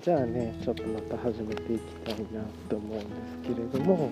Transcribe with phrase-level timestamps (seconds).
[0.00, 4.08] じゃあねちょっとまた始めていきたいなと思うんですけれども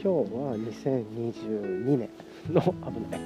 [0.00, 2.08] 今日は2022年
[2.48, 2.70] の危
[3.10, 3.20] ない。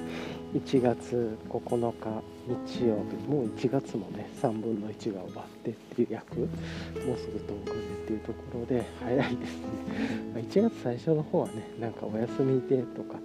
[0.55, 2.23] 1月9日
[2.67, 3.15] 日曜日。
[3.29, 6.49] もう1月もね3分の1が終わってっていう約もう
[7.17, 9.67] すぐ10日でっていうところで早いですね。
[10.37, 13.19] 1月最初の方はねなんかお休みでとか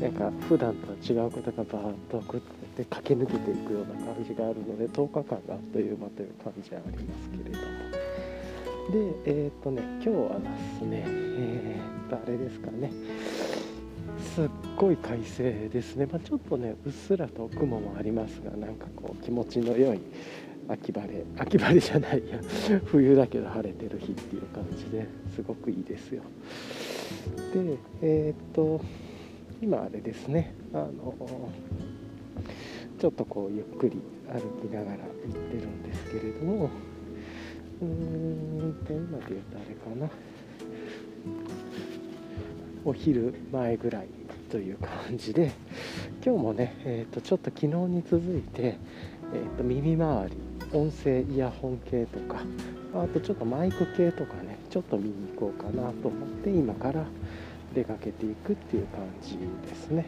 [0.00, 7.75] なんか普段とは違うことがバーッと送って駆け抜けていくような感じがあるので10日間があっという間という感じはありますけれども。
[8.90, 10.46] でえっ、とね今日はで
[10.78, 12.90] すねえー、っとあれですかね。
[14.34, 20.00] すっごい快晴ですね、まあ、ちょっとねうっすらと雲もありますがなんかこう気持ちの良い
[20.68, 22.38] 秋晴れ秋晴れじゃないや
[22.86, 26.22] 冬だけど晴れてる日っていう感じですごくいいですよ。
[27.54, 28.80] でえー、っと
[29.62, 30.54] 今あれですね。
[30.72, 31.14] あの
[32.98, 36.70] ちょっとこうゆっくり歩きながら行ってるんですけれども
[37.80, 40.10] うーんと今で言うとあれかな。
[42.84, 44.08] お昼前ぐらい
[44.48, 45.50] という感じで
[46.24, 50.36] 今日もね、えー、とちょっと昨日に続いて、えー、と耳周り
[50.72, 52.40] 音声イヤホン系とか
[52.94, 57.04] あとちょっとマイク系とかねちょっと見に行こうかなと思って今から
[57.74, 59.36] 出かけていくっていう感じ
[59.68, 60.06] ですね。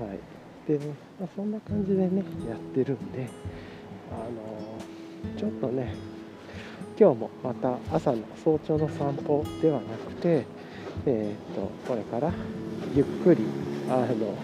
[0.00, 0.18] はい。
[0.66, 0.78] で、
[1.20, 3.28] まあ、そんな感じでねやってるんで
[4.10, 4.79] あの、
[5.40, 5.94] ちょっとね
[6.98, 10.44] 今日もまた朝の早朝の散歩ではなくて
[11.06, 12.30] えーと、これから
[12.94, 13.46] ゆっくり
[13.88, 14.36] あの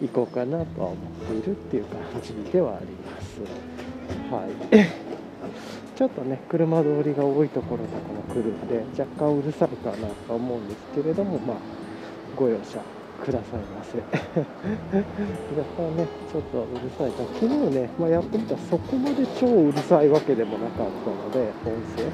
[0.00, 3.40] 行こうかなとは思っているっていう感じではあります。
[4.32, 4.86] はい
[5.94, 11.56] ちょっとね車通りが多いところとかも来るんで若干うるさいかなと思うんですけれどもまあ
[12.34, 12.80] ご容赦
[13.24, 13.98] くださいませ。
[14.02, 14.10] 若
[15.76, 17.10] 干ねちょっとうるさい。
[17.12, 22.10] から昨日ね、まあ、やってみたらそこまで超うるさいわけでもなかったので音声。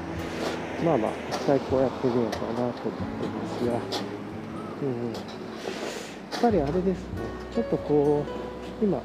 [0.83, 2.83] まあまあ一回こうやってみようかなと思って
[3.27, 5.17] ますが、うん、や
[6.37, 6.95] っぱりあれですね。
[7.53, 8.23] ちょっとこ
[8.81, 9.01] う今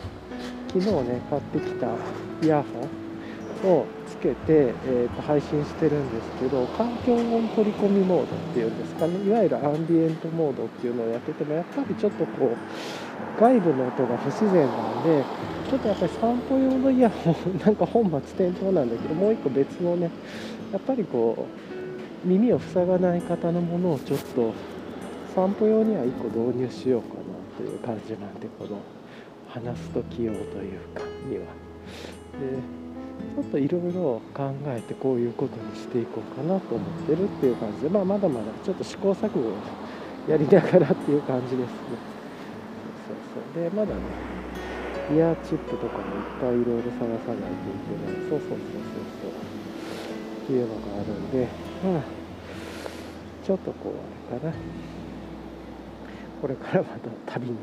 [0.68, 1.86] 昨日ね買ってきた
[2.42, 3.07] イヤホン
[3.64, 15.24] をつけて、えー、と配信してるんですけど環境音取り込みモードっていうんですかねいわゆるアンビエントモードっていうのをやっててもやっぱりちょっとこう外部の音が不自然なんで
[15.70, 20.10] ちょっとやっぱり散歩用のイヤホンなんか本末転倒なんだけどもう一個別のね
[20.72, 21.46] やっぱりこ
[22.24, 24.52] う耳を塞がない方のものをちょっと
[25.34, 27.22] 散歩用には1個導入しようかな
[27.56, 28.80] という感じなんでこの
[29.48, 31.44] 話す時用というかには。
[32.40, 32.87] で
[33.36, 39.52] ちょっといろいろ考えてこういうことにしていこうかなと思ってるっていう感じで、まあ、まだまだちょっと試行錯誤を
[40.28, 41.72] やりながらっていう感じですね。
[43.06, 43.42] そうそう。
[43.54, 44.00] そうでまだね
[45.10, 48.28] イヤーチップとかもいっぱいいろいろ探さないといけない。
[48.28, 48.58] そうそうそう
[48.92, 49.30] そうそう。
[50.44, 51.48] っていうのがあるんで、
[51.84, 52.02] まあ、
[53.44, 54.52] ちょっとこうあれかな。
[56.40, 57.56] これからまた旅に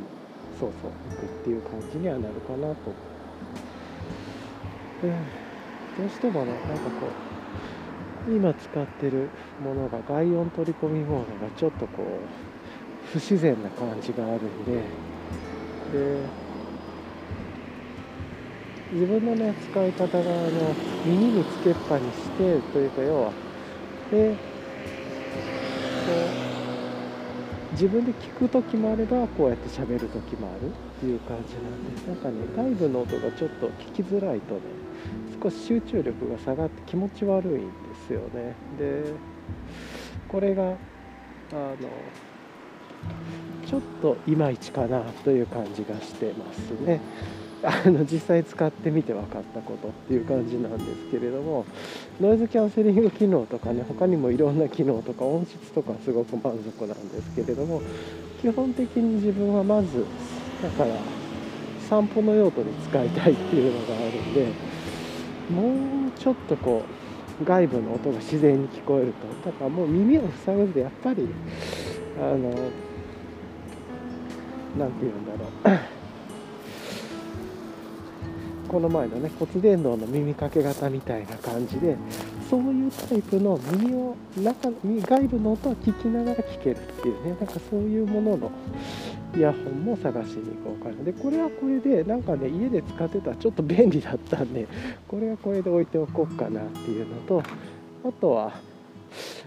[0.59, 2.91] そうそう行くっていう感じにはなるかなと。
[2.91, 2.95] 思
[5.03, 5.11] うん、
[5.97, 7.07] どうしてもねなんかこ
[8.27, 9.29] う今使ってる
[9.63, 14.81] ものが外音取り込みモードがちょっとこう不自然な感じがあるんで
[15.93, 16.19] で
[18.93, 20.75] 自分のね使い方があの
[21.05, 23.31] 耳につけっぱにしてというか要は
[24.11, 24.35] で
[26.05, 26.31] こ
[27.71, 34.61] う自分で聞く時もあればこうやって喋る時もあるっていう感じなんでなんかね外部の音がちょっと聞きづらいとね
[35.41, 37.65] 少し集中力が下がって気持ち悪いんで
[38.07, 39.13] すよねで
[40.27, 41.75] これがあの
[43.65, 47.01] ちょっといまいちかなという感じがしてますね。
[47.63, 51.65] あの実際使ってみて分かったことっていう感じなんですけれども
[52.21, 57.81] ノイズキャンセリング機能とかね他にもいろんな機能とか音質とかすごく満足なんですけれども
[58.41, 60.05] 基本的に自分はまず
[60.61, 60.95] だから
[61.89, 64.47] 散歩の用途に使いたいっていうのがあるんで
[65.49, 66.83] もうちょっとこ
[67.41, 69.13] う外部の音が自然に聞こえる
[69.43, 69.49] と。
[69.49, 71.27] だからもう耳を塞ぐとやっぱり
[72.17, 72.49] あの
[74.77, 75.79] 何て言うんだろう。
[78.67, 81.95] この前のね骨伝導の耳かけ型みたいな感じで
[82.55, 87.29] そういうタイプの耳を中外部の音を聞きながら聞けるっていうね。
[87.31, 88.51] なんかそういうものの
[89.35, 91.03] イヤホンも探しに行こうかな。
[91.03, 94.67] でこれはこれでなんかね家で使ってたらちょっと便利だったんで
[95.05, 97.43] これはこれで置いておこうかなっていうのと
[98.05, 98.53] あとは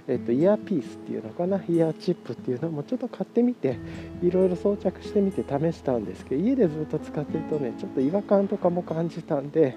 [0.06, 1.62] えっと、イヤーピースっていうのかな。
[1.68, 3.78] イヤーチップっていうのもちょっと買ってみて
[4.22, 9.76] いろいろ装着してみて試したんですけど家でずっと使ってるとねちょっと違和感とかも感じたんで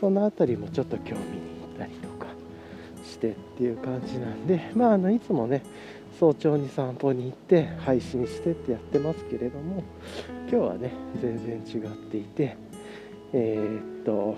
[0.00, 2.13] その辺りもちょっと興味に行ったりとか。
[3.14, 5.62] してっていう感じなんでまああのいつもね
[6.18, 9.82] 早朝に散歩に行って配信してってやってますけれども
[10.48, 12.56] 今日はね全然違っていて
[13.32, 14.36] えー、っと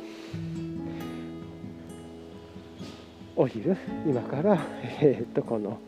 [3.38, 3.76] お昼？
[4.06, 4.58] 今から、
[5.00, 5.78] えー、っとこの、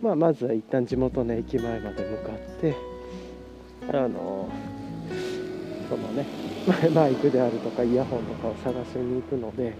[0.00, 2.74] まあ、まずは一旦地元の駅前まで向かって
[3.88, 4.48] あの
[5.88, 6.26] そのね
[6.92, 9.74] マイクであるとかイヤホンとかを探しに行くので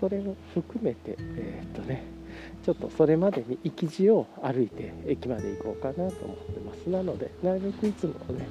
[0.00, 2.04] それを含めてえー、っとね
[2.64, 6.88] ちょっとそれまでに行き地を歩いて駅まで行こうかなと思ってます。
[6.88, 8.46] なのでなるべくいつもね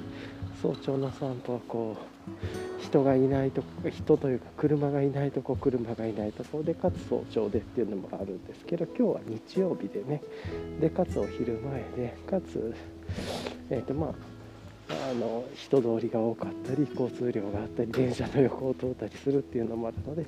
[0.62, 10.22] 早朝の散歩はこう人がいないとこ人というか車がいないとこ車がいないとこでかつ早朝でっていうのもあるんですけど今日は日曜日でね
[10.80, 12.74] でかつお昼前でかつ
[13.68, 14.33] えっ、とまあ
[14.88, 20.26] あの人通りが多かったり交通量があったり電車の横を通ったりするっていうのもあるので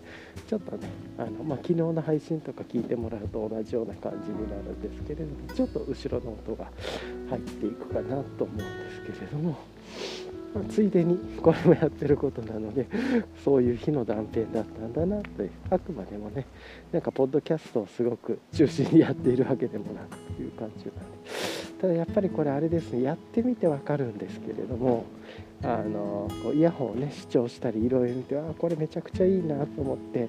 [0.49, 0.89] ちょっとね
[1.19, 6.71] あの、まあ、昨日の配信とか聞いてもらうと同じような感じになるんですけれどもちょっと後ろの音が
[7.29, 8.65] 入っていくかなと思うんで
[9.13, 9.57] すけれども。
[10.65, 12.87] ついでにこれもやってることなので
[13.45, 16.47] そういう日の断片だったんだなというあくまでもね
[16.93, 21.01] なんかポッドキャストをすごく中心にやっているわけでもなくという感じなんで
[21.81, 25.05] ただやっぱりこれあれですねやってみてわかるんですけれども
[25.63, 30.29] あのこうイヤホンをね視聴したりいろいろ見てあこれめちゃくちゃいいなと思って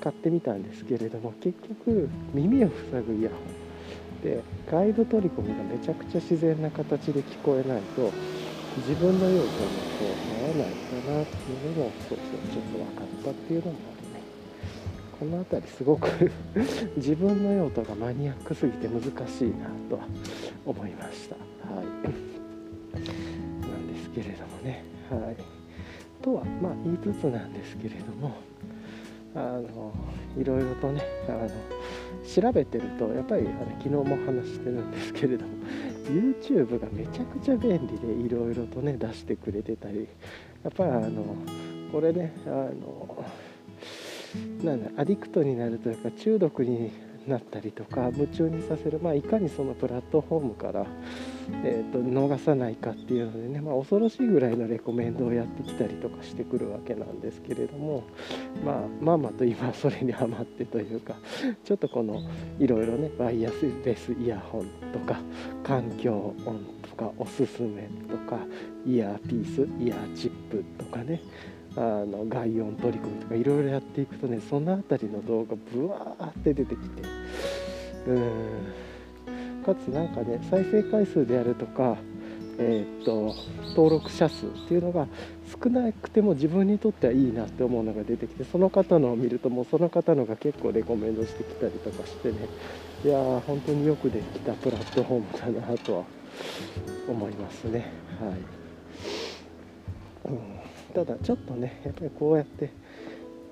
[0.00, 3.68] 買ってみたんですけれども結局耳を塞ぐイヤホン。
[4.22, 8.12] でガイド取り込みがめちゃくちゃ自然な形で聞こえないと
[8.78, 14.22] 自分の用途にこうならないかなっていうのもそうそうちょっと分かったっていうのもあるね。
[15.18, 16.30] この辺りすごく
[16.96, 20.06] 自分の用途がマニアックすぎて難しいなとは
[20.64, 21.36] 思いました。
[21.74, 21.84] はい。
[21.84, 24.84] なんですけれどもね。
[25.10, 25.58] はい。
[26.22, 28.36] とはまあ言いつつなんですけれども
[29.34, 29.92] あの
[30.36, 31.48] いろいろとねあの
[32.42, 35.52] 調べてるとやっぱりあれ昨日も話してるんですけれども
[36.08, 40.08] YouTube がめちゃくちゃ便利でいろいろとね出してくれてたり。
[40.64, 41.36] やっぱりあの
[41.92, 43.24] これねあの
[44.62, 46.90] なんだアディクトになるというか中毒に
[47.26, 50.86] なったりとか夢中にさせる、まあ、いかにそのプラットフォームから、
[51.64, 58.04] えーと、逃さないかっていうのでね、まあ、恐ろしいぐらいのレコメンドをやってきたりとかしてくるわけなんですけれども、
[58.64, 61.14] まあ、まあまあと今それにハマってというか
[61.64, 62.22] ちょっとこの
[62.58, 63.50] いろいろねワイヤ
[63.84, 65.20] レスイヤホンとか
[65.64, 68.38] 環境音とかおすすめとか
[68.86, 71.20] イヤーピースイヤーチップとかね
[71.76, 77.02] あの外音取り込みとかいろいろやっていくとねその辺りの動画ブワーって出てきて
[78.06, 78.87] うん。
[79.68, 81.96] かつなんかね再生回数であるとか
[82.60, 83.34] えー、っと
[83.68, 85.06] 登録者数っていうのが
[85.62, 92.38] 少なくても自分にとってはいいなって思うのが出てきてその方のを見るともうその方のが結構レコメンドしてきたりとかしてね
[93.04, 96.04] いやー本当によくできたプラットフォームだなとは
[97.08, 97.92] 思いますね。
[98.20, 98.30] は
[100.30, 100.58] い、うん。
[100.94, 102.70] ただちょっとねやっぱりこうやって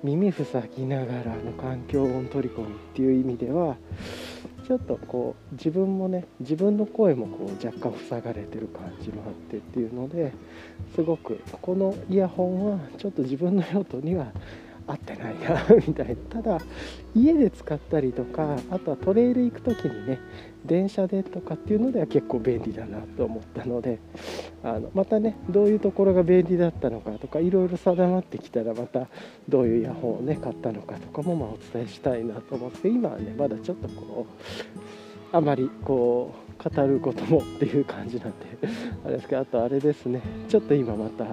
[0.03, 3.77] 耳塞ぎながらの環境音取り込みっていう意味では
[4.67, 10.33] ちょっとこう自分もね自分の声もこう若干塞がれてる感じもあってっていうので
[10.93, 14.27] すごくこのイヤホンはちょっと自分の用途には
[14.85, 16.15] 合ってないなみたいな。
[16.15, 16.59] ただ
[17.15, 20.19] 家で使ったりとかあとはトレイル行く時にね
[20.67, 23.99] 電車でとかっていうのでは結構便利だなと思ったので
[24.63, 29.07] あのまたねどういうところが便利だったのかとかいろいろ定まってきたらまた
[29.49, 34.27] どういうイヤホンをね買ったのかとかもまあお伝えしたいなと思って今はねまだちょっとこ
[35.33, 38.35] うあまりこう語ることもっていう感じなんで
[39.05, 40.21] あれですけどあとあれですね。
[40.47, 41.25] ちょっと今また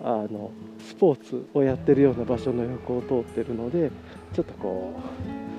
[0.00, 3.90] あのスポーツをやってるような場所の横を通ってるので
[4.32, 5.57] ちょっとこう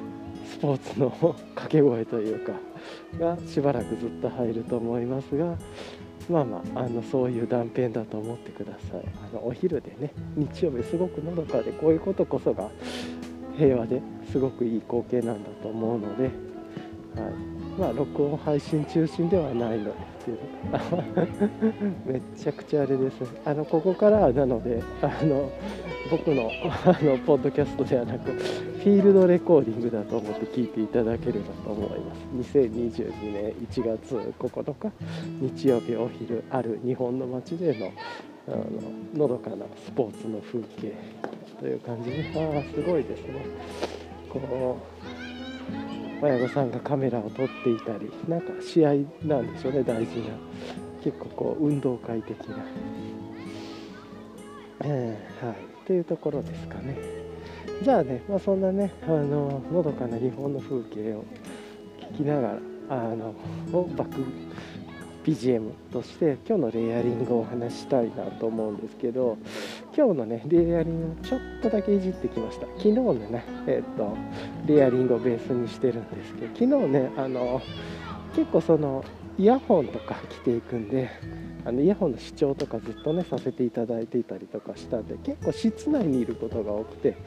[0.50, 2.54] スポーツの掛け声というか
[3.20, 5.56] がしばらくずっと入ると思いますが
[6.30, 9.04] まあまああのそういう断片だと思ってください。
[9.32, 12.70] あのお昼でね日曜日すごくのどかでこういうことこそが
[13.58, 14.02] 平和で
[14.32, 17.60] すごくいい光景なんだと思うので、はい。
[17.80, 19.92] まあ、録音配信中心ではないので
[20.36, 23.16] っていうめちゃくちゃあれです。
[23.46, 25.52] あのここからなのであの
[26.12, 26.50] 僕の
[26.86, 32.54] あのポッドキャストではなくフィールドレコーディングだと思って聞いていただければと思います。
[32.60, 34.92] 2022年1月9日
[35.42, 37.92] 日曜日お昼ある日本の街での
[38.48, 40.94] あののどかなスポーツの風景
[41.60, 43.46] という感じでああすごいですね。
[44.30, 45.00] こう
[46.22, 50.36] 親御さんがカメラを撮っていたりなんか試合なんでしょうね大事な。
[51.04, 52.58] 結構こう運動会的な、
[54.82, 55.56] えー、はい。
[55.56, 55.58] っ
[55.88, 56.98] ていうところですかね。
[57.82, 61.24] じゃあね、まあ、そんなねあののどかな日本の風景を
[62.14, 62.60] 聞きながら
[62.90, 63.34] あの
[63.72, 64.24] をバック
[65.24, 69.38] BGM として今日のレイヤリングをお話したいなと思うんですけど
[69.96, 72.68] 今日のねレイヤリングをちょっとだけいじってきました。
[72.78, 74.16] 昨日のねえっ、と
[74.66, 77.62] レイヤリングをベースにしてるんですけど昨日ねあの
[78.36, 79.04] 結構その
[79.38, 81.10] イヤホンとか着ていくんで
[81.66, 87.18] あのイヤホンの視聴とかずっとねさせていただいていたりとかしたんで結構室内にいることが多くて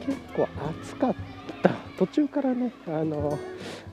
[0.00, 0.48] 結構
[0.80, 1.14] 暑かっ
[1.62, 1.70] た。
[1.98, 3.38] 途中からねあの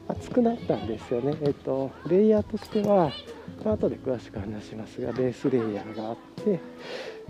[0.08, 1.36] 暑くなったんですよね。
[1.42, 3.12] えっとレイヤーとしては
[3.64, 6.60] まあ後で詳しく話しますがベースレイヤーがあって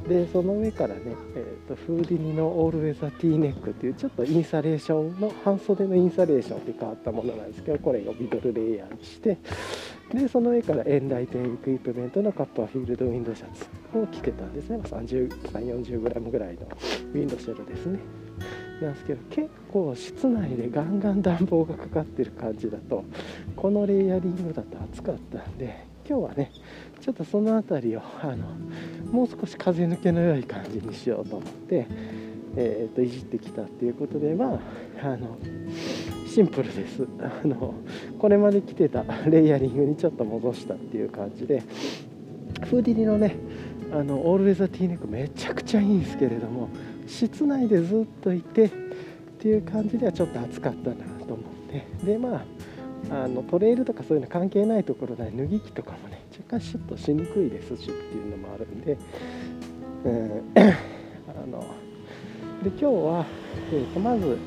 [0.08, 1.02] でその上からね、
[1.36, 9.38] えーと、フーディニのオールウェザー T ネックっていうちょっとインサレーションの半袖のインサレーションって変わったものなんですけどこれをミドルレイヤーにして
[10.14, 14.78] でその上からエンライテンエクイプメントのカッパーフィールドウィンドシャツを着てたんですね。
[14.78, 16.62] 3040g ぐらいの
[17.14, 18.00] ウィンドシェルですね。
[18.82, 23.04] なんですけど結構室内でガンガン暖房がかかってる感じだと
[23.56, 26.52] このレイヤリングだと暑かったんで今日はね
[27.02, 28.48] ちょっとその辺りをあの
[29.12, 31.88] もう少し風抜けの良い感じにしようと思って、
[32.56, 35.38] えーと、いじってきたっていうことでまああの
[36.28, 37.08] シンプルです。
[37.20, 37.74] あの
[38.20, 41.64] これまで着てた レイヤリングにちょっと戻したっていう感じで
[42.66, 43.36] フーディニのね
[43.92, 46.70] あのオールウェザーティーネックめちゃくちゃいいんですけれども
[47.08, 48.72] 室内でずっといてっ
[49.40, 50.96] ていう感じではちょっと暑かったな
[51.28, 52.06] と思って。
[52.06, 52.46] でまあ
[53.10, 58.98] あのトレイルとかそういうの関係ないところで脱ぎ着とかもね若干シュッとしにくいですしっていうのもあるんで、
[60.06, 61.62] うん、あの
[62.64, 63.26] で今日は、
[63.72, 64.38] えー、とまず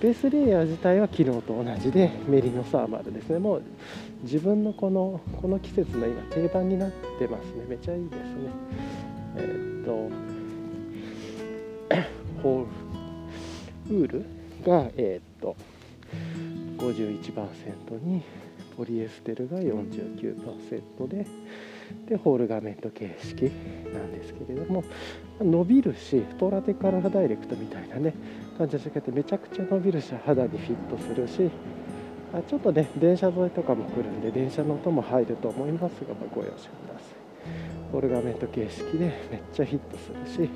[0.00, 3.38] ベースレイヤー自体は昨日と同じでメリノサーマルですね。
[3.38, 3.62] もう
[4.24, 7.64] 自分のこのこの季節の今定番になってますね。
[7.68, 8.26] めちゃいいですね。
[9.36, 10.10] えー、っと
[12.42, 12.66] ホー
[13.90, 14.24] ルウール
[14.64, 15.56] がえー、っと
[16.78, 18.22] 51%に
[18.76, 21.26] ポリエステルが49%で
[22.08, 23.42] でホール画面と形式
[23.92, 24.82] なんですけれども
[25.40, 28.14] 伸びるしトーラテックアルファダイレクトみたいなね
[28.56, 31.50] 感じでってめちゃくちゃ伸びるし肌にフィットするし
[32.32, 37.22] あちょっとね電車沿いとかも来るんで電車の音も入ると思いますが、まあ、ご容赦ください。
[37.92, 40.50] ホール画面と形式でめっちゃフィットするし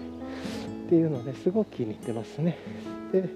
[0.86, 2.56] っていうのですごく気に入ってますね。
[3.12, 3.28] で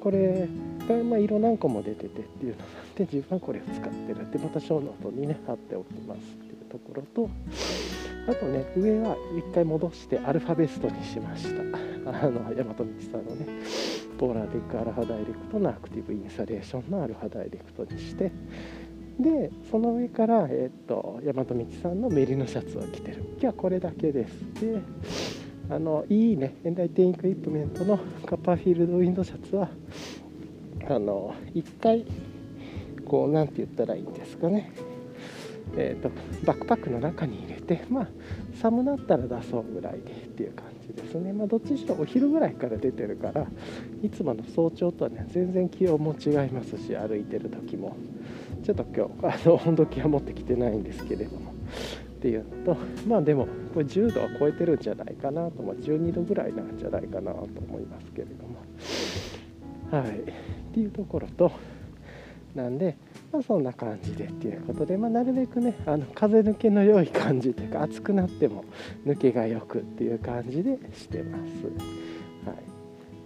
[0.00, 0.48] これ
[0.88, 2.64] が、まあ、色何個も出ててっていうのな
[3.02, 7.30] んで自分はこれを使ってるってまた小ノートにね貼っておきますっていうところと
[8.28, 11.78] あとね上は1回戻してアルファベストにしました。
[12.08, 13.46] あの大和道さんのね
[14.18, 18.32] ポーラーテックアルファダイレクトのアクティブインサレーションのアルファダイレクトにして。
[19.18, 23.24] でその上から、えーと、大和道さんのメリノシャツを着てる。
[23.32, 24.80] 今日はこれだけですで
[25.70, 29.68] あのいいねエンライテンイクイプメントのカッパーフィールドウィンドシャツは
[30.88, 32.06] あの1回
[33.08, 34.72] こう何て言ったらいいんですかね。
[35.76, 36.10] えーと、
[36.44, 38.08] バックパックの中に入れてまあ
[38.54, 41.32] 寒なったら出そうぐらいでっていう感じですね。
[41.32, 43.46] まあどっちにしろお昼ぐらいから出てるから
[44.02, 47.96] いつもの早朝とはね全然気温も違いますし歩いてる時も。
[48.64, 51.52] ちょっと今日あの温度計は持ってきてないんですけれども。
[52.18, 60.02] っていうのとまあでもこれ10度は超えてるんじゃないかなと、まあ、12度ぐらいなんじゃないかなと思いますけれども。
[60.02, 60.18] はい。
[60.18, 60.22] っ
[60.74, 61.52] ていうところと
[62.58, 62.96] なんで、
[63.32, 68.64] まあ、そんな感じでっていうことで、まあ、なるべくねあの風抜けの良い感じというか暑くなっても
[69.06, 71.42] 抜けがよくっていう感じでしてます。
[72.46, 72.78] はい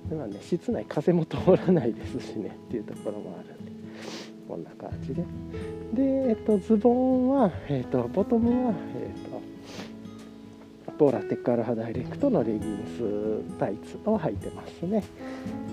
[0.09, 3.73] でまあね、室内風も通らないですしねっていうところもあるんで
[4.49, 5.23] こんな感じで
[5.95, 9.15] で、えっと、ズボンは、えっと、ボトムは、え
[10.89, 15.05] っと、ポーラテックアルファダイレクトのレギンスタイツを履いてますね。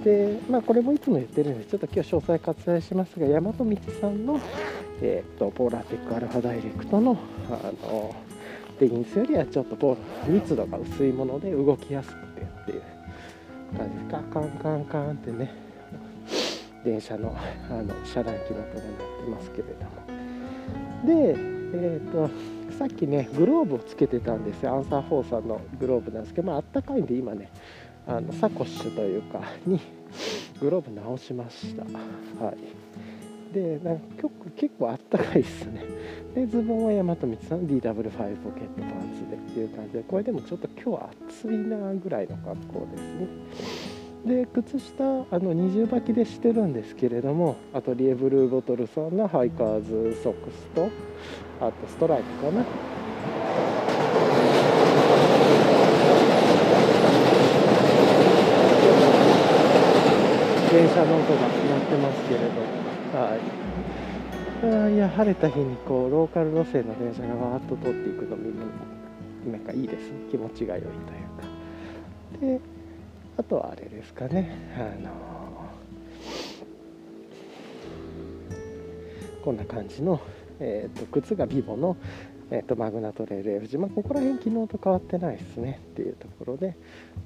[0.03, 3.65] で、まあ、これもいつも言ってるんで、ちょっと今日詳細割愛しますが、大和道
[4.01, 4.39] さんの、
[5.01, 7.17] えっと、ポーラーテックアルファダイレクトの、
[7.49, 8.15] あの、
[8.79, 12.81] レギンスよりはちょっとポー密度が薄いもので動きやすくてっていう
[13.77, 15.51] 感じで、カンカンカンってね、
[16.83, 17.35] 電車の
[17.69, 20.09] あの遮断機の音が鳴ってますけれども。
[21.05, 21.35] で、
[21.73, 22.29] えーと、
[22.77, 27.51] さっきねグローブをつけてたんですよアンサー4さんのグローブなんですけどまああったかいんで今ね
[28.09, 29.79] あのサコッシュというかに
[30.59, 31.83] グローブ直しました。
[32.43, 32.57] はい。
[33.53, 35.85] でなんか結構あったかいですね。
[36.33, 43.27] でズボンは大和光さん DW5 ポケットパンツでっていう感じでこれでもちょっと今日は暑いなぐらいの格好ですね。
[44.25, 49.81] で靴下あの二重履きでしてるんですけれどもアトリエブルーボトルさんのハイカー
[50.13, 50.89] ズソックスと
[51.61, 52.65] あとストライプかな。
[60.71, 62.61] 電車の音が鳴ってますけれど。
[63.17, 63.39] はい。
[64.61, 70.19] あいや晴れた日にこうローカル路線の電車がわーっと通っていくの見るのなんかいいですね。
[70.29, 72.59] 気持ちが良いというか。
[72.59, 72.61] で
[73.37, 74.51] あとはあれですかね。
[74.75, 75.09] あの
[79.43, 80.19] こんな感じの、
[80.59, 81.95] えーと、靴がビボの、
[82.51, 86.75] えーと、マグナトレール F 字、まあ、ここら辺昨日と変わってないですねっていうところで。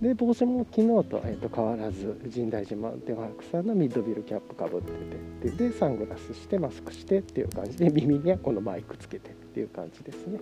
[0.01, 5.70] で帽子も昨日と,、えーと、変わらず神代寺マウンテンワークさんのミッドビルキャップかぶってて。
[5.70, 10.39] でサングラスしてマスクしてっていう感じで耳にはこのマイクつけてっていう感じですね。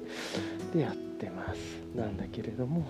[0.73, 1.57] でやってます。
[1.95, 2.85] なんだけれども。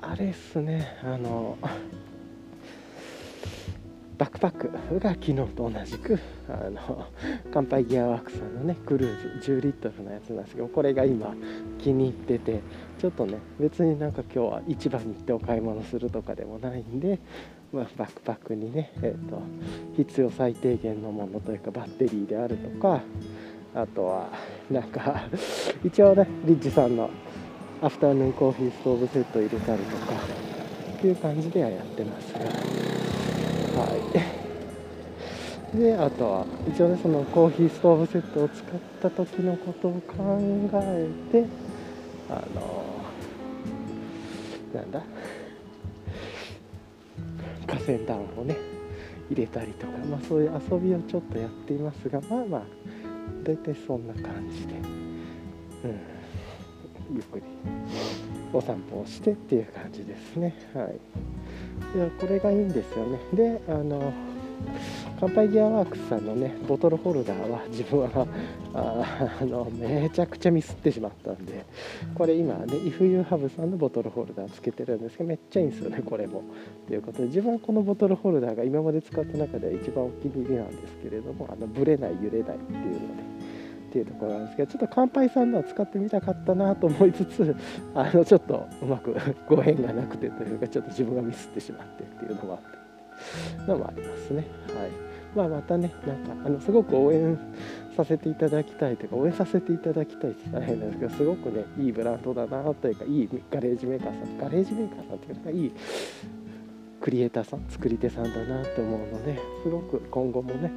[0.00, 0.98] あれっすね。
[1.02, 1.56] あの
[4.22, 6.16] バックパックが昨日と同じく
[6.48, 7.08] あの
[7.52, 11.34] 乾杯ギアワークさんのねクルーズ10リットルのやつなんですけどこれが今
[11.80, 12.60] 気に入ってて
[13.00, 17.18] ちょっとね別になんか今日は市場に行ってお買い物するとかでもないんで、
[17.72, 19.42] まあ、バックパックにね、えーと、
[19.96, 23.00] 必要最低限のものというかバッテリーであるとか
[23.74, 24.28] あとは
[24.70, 25.24] なんか
[25.82, 27.10] 一応ねリッチさんの
[27.82, 30.12] アフターヌーンコーヒーストーブセット入れたりとか
[30.96, 33.11] っていう感じではやってますが。
[33.74, 33.86] は
[35.74, 35.76] い。
[35.76, 38.66] であとは一応ねそのコーヒーストーブセットを使っ
[39.00, 41.46] た時のことを考えて
[42.28, 42.84] あの
[44.74, 45.02] なんだ？
[47.66, 48.56] 河川暖をね
[49.30, 52.62] 入れたりとか、まあ、そういう遊びをちょっとやっていますがまあまあ
[53.42, 56.00] 大体そんな感じで、うん、
[57.14, 57.42] ゆっくり。
[58.52, 60.54] お散歩をしてっていう感じですね。
[60.74, 61.96] はい。
[61.96, 63.18] いやこれがいいんですよね。
[63.32, 64.12] であの
[65.18, 68.26] 乾杯ギアワークスさんのねボトルホルダーは自分は
[68.74, 71.64] あのめちゃくちゃミスってしまったんで
[72.14, 76.42] これ今ね If You Have さんのボトルホルダーつけてるんですけどめっちゃいいんですよねこれも。
[76.88, 83.31] ということで自分はこのボトルホルダーが今まで使った中では一番お気に入りなんですけれどもあのブレない揺れないっていうので
[83.92, 87.54] っていうところなんですけどちょっと乾杯さんのは使ってみたかったなと思いつつ
[87.94, 89.14] あのちょっとうまく
[89.46, 94.46] ご縁がなくてというかちょっと自分がミスってしまってっていうのもあってのもありますね。
[94.74, 95.12] はい。
[95.34, 97.38] まあまたねなんかあのすごく応援
[97.96, 105.72] させていただきたいというか応援させていただきたいって大変なんですけどすごくねいいブランドだなというかいいガレージメーカーさんガレージメーカーさんっていうかいい
[107.02, 110.70] クリエイターさん作り手さんだなと思うのですごく今後もね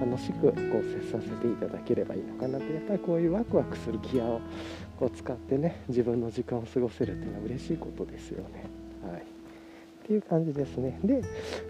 [0.00, 4.40] 楽しくこう接させていただければいいのかなとやっぱりこういうワクワクするギアを
[4.96, 8.64] こう使ってね自分の時間を過ごせるっていうのは嬉しいことですよね。
[9.02, 9.31] はい
[10.02, 10.98] っていう感じですね。
[11.04, 11.22] で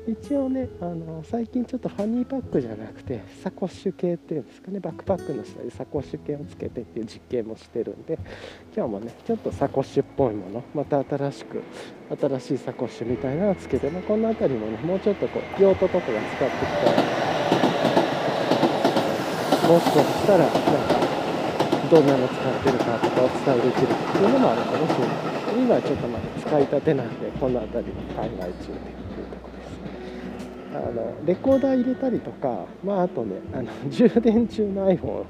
[0.07, 4.81] 一応ねあの最近ちょっとファニーパックじゃなくてサコッシュ系っていうんですかね。
[4.81, 8.19] バックパックの下にサコッシュ系をつけてっていう実験もしてるんで
[8.75, 11.63] 今日もねちょっとサコッシュっぽいものまた新しく
[12.19, 17.23] 新しいサコッシュみたいなのつけて、まあ、この辺りもねもうちょっとこう用途とかが使ってきたら
[19.69, 20.59] もしかしたらなんか
[21.91, 25.33] どんなの使ってるかとかお伝えできるっていうのもあるかもしれない。
[25.53, 35.25] 今はちょっとまだ使いたてなんでこの辺りに考え中でっていうとこですあのレコーダー入れたりとか、まあ、あとねあの 充電中の iPhone,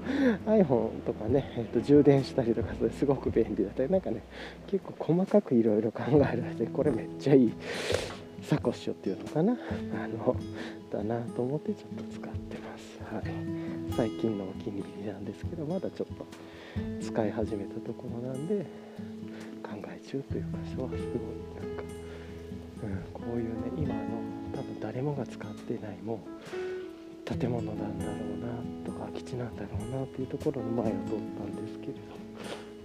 [0.46, 4.22] iPhone とかね、えっと、充電したりとかそれすごく便利だったりなんかね
[4.66, 7.52] 結構細かくいろいろ考えられてこれめっちゃいい
[8.42, 10.35] サコッシュっていうのかなあの
[10.90, 13.24] だなと思ってちょっと使ってます、はい、
[13.96, 16.26] 最近のお気に入りなんですけどまだちょっと
[17.00, 18.66] 使い始めたところなんで
[20.02, 20.98] 中というかそれはすごい
[21.56, 21.82] なんか、
[22.82, 24.00] うん、こういうね今の
[24.54, 26.20] 多分誰もが使ってないも
[27.26, 30.96] う建物なんだろうなとか空き地なんだろうなっていうところの前を通っ
[31.38, 31.98] たんですけれど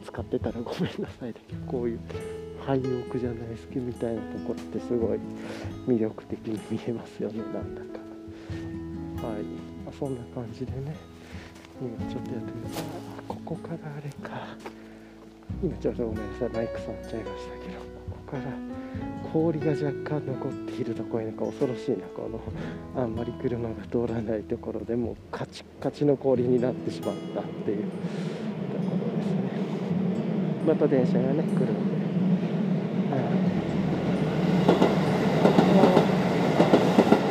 [0.05, 1.99] 使ってたらごめんなさいだけどこういう
[2.65, 5.19] 廃屋じゃないですけどみたいなところってすごい
[5.87, 7.97] 魅力的に見えますよねなんだか。
[9.27, 9.43] はい、
[9.85, 10.95] まあ、そんな感じでね
[11.81, 14.47] 今ちょっとやってみるあここからあれか
[15.63, 18.43] 今ちょっとごめんなさいマイク触っちゃいましたけどここから
[19.33, 22.39] 氷が若干残っているところなんか恐ろしいなこの
[23.01, 29.41] あんまり車が通らないところでもうカチッカチの氷になってしまったっていうところですね。
[30.67, 31.65] また電車がね来る。
[31.65, 32.03] んで、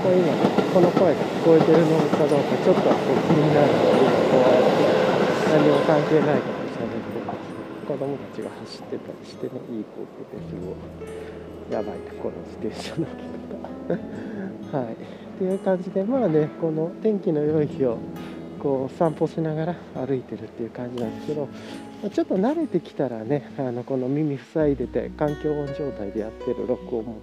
[0.02, 0.32] こういうの
[0.74, 2.84] この声が聞こえてるのかどうかちょっと気
[3.30, 4.90] になるので今こうやって
[5.52, 6.65] 何も関係ないこと
[7.96, 14.92] 子供たちが走ってたりしてねいい光景ですごいやばいこの自転車の置き方はい。
[14.92, 14.96] っ
[15.38, 17.98] ていう感じでまあねこの天気の良い日を
[18.58, 21.48] こう散歩しながら歩いてるっていう感じなんですけど
[22.10, 27.22] ちょっと慣れてきたらねあのこの耳塞いでて環境音状態でやってる録音も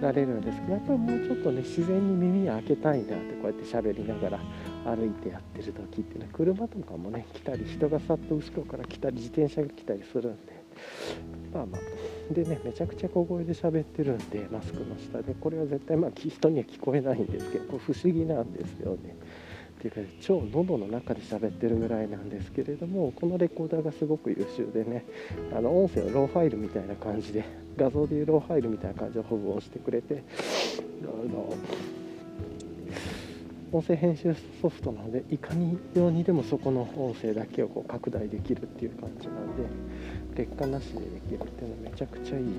[0.00, 4.40] 慣れるんですけどやっぱりもうちょっとね自然に耳開けたいなってこうやって喋りながら
[4.84, 10.64] 歩いてやってる時ってね車とかもね来たり人がさっと後ろから来たり自転車が来たりするんで
[11.52, 19.16] まあまあでねめちゃくちゃ小声で喋ってるんでマスクの下でこれは絶対まあ人には聞こえないんですけどこれ不思議なんですよね。
[19.78, 25.04] っていうか超喉の中で喋ってるぐらいなんですけれどもこのレコーダーがすごく優秀でね
[25.54, 27.44] あの音声をローファイルみたいな感じで
[27.76, 30.22] 画像でいうローファイルみたいな感じで保存してくれて
[31.02, 31.52] あの
[33.74, 34.32] 音声編集
[34.62, 39.64] ソフトなのでいかに用にでもそこの音声だけをこう拡大できるっていう感じなんで
[40.36, 42.50] 劣化なしでできるっていうのはめちゃくちゃいいな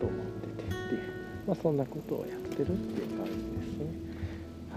[0.00, 1.00] と思っててっていう、
[1.46, 3.86] まあ、そんなことをやってるっていう感じですね。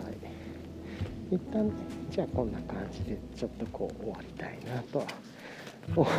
[0.03, 1.36] はい。
[1.36, 1.73] 一旦ね
[2.12, 5.05] じゃあこんな感じでちょっとこう終わりたいなとは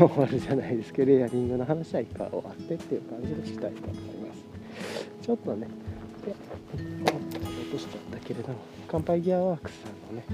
[0.09, 5.27] 終わるじゃないですけどレイヤリングの話は一回終わってっていう感じでしたいと思います。
[5.27, 5.69] ちょっとね。
[6.25, 7.46] で
[7.77, 8.59] 落としちゃったけれども
[8.89, 10.25] 乾杯ギアワークスさんのね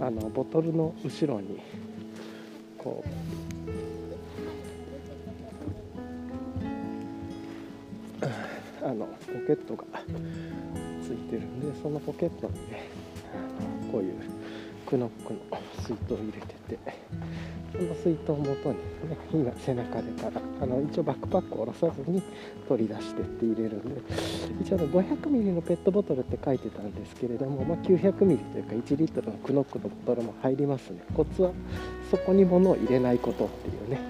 [0.00, 1.60] あのボトルの後ろに
[2.76, 3.08] こう
[8.84, 9.84] あのポケットが
[11.02, 12.88] ついてるんでそのポケットにね
[13.92, 14.37] こういう
[14.88, 15.40] クノックの
[15.82, 16.78] 水筒を入れてて
[17.72, 22.22] その水筒を元にね今背中でからあの一応バックパックを下ろさずに
[22.66, 24.00] 取り出してって入れるんで
[24.62, 31.50] 一応の500ミリのペットボトルって書いてたんですけれども、まあ、900ミリというか1リットルのクノックのボトルも入りますねコツは
[32.10, 34.00] そこに物を入れないことっていうね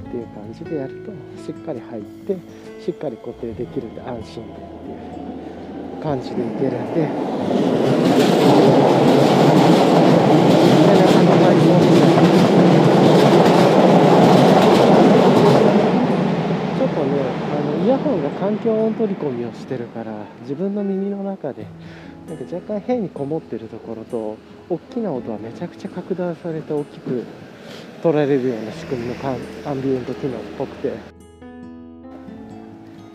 [0.00, 1.12] っていう感じでやると
[1.44, 2.38] しっかり入って
[2.82, 4.62] しっかり固定できるんで安心でって
[5.98, 6.94] いう感じでいけるん
[8.88, 8.91] で。
[18.52, 20.12] 環境音取り込みをしてるから
[20.42, 21.66] 自分の耳の中で
[22.28, 24.36] なんか若干変にこもってるところと
[24.68, 27.24] 大きな音はめちゃくちゃ拡大されて大きく
[28.02, 29.14] 取られるような仕組みの
[29.64, 30.92] アンビエント機能っぽくて、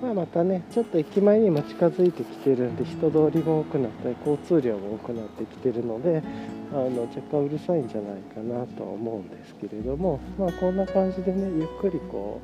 [0.07, 6.23] まあ、またねちょっと駅前にも近づいてきてるんで人通りも多くなったり交通量も多くなってきてるので
[6.71, 12.41] あの若干うるさいんじゃないかなとは思うんですけれどもまあこんな感じでねゆっくりこ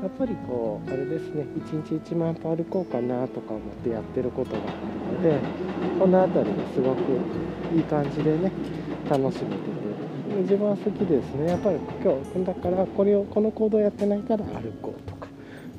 [0.00, 4.62] うやっぱりこうあれですね1日1万歩歩こうかなとか思ってやってることがあ
[5.10, 5.38] るので
[5.98, 7.00] この辺りがすごく
[7.74, 8.52] いい感じでね
[9.10, 9.84] 楽しめてて
[10.42, 11.46] 自分は好きですね。
[11.48, 15.23] やっぱり今日だからこれをこの行動やってないから歩こうとか、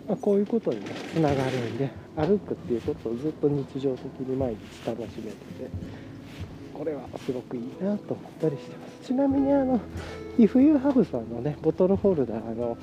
[0.08, 6.06] まあ、こういうことにねつながるんで歩くっていうことをずっと日常的に毎日楽しめてて。
[6.76, 9.80] これはすごくいいなと思ったりしてますちなみにあの
[10.38, 12.78] イフユーハブさんのねボトルホルダーあの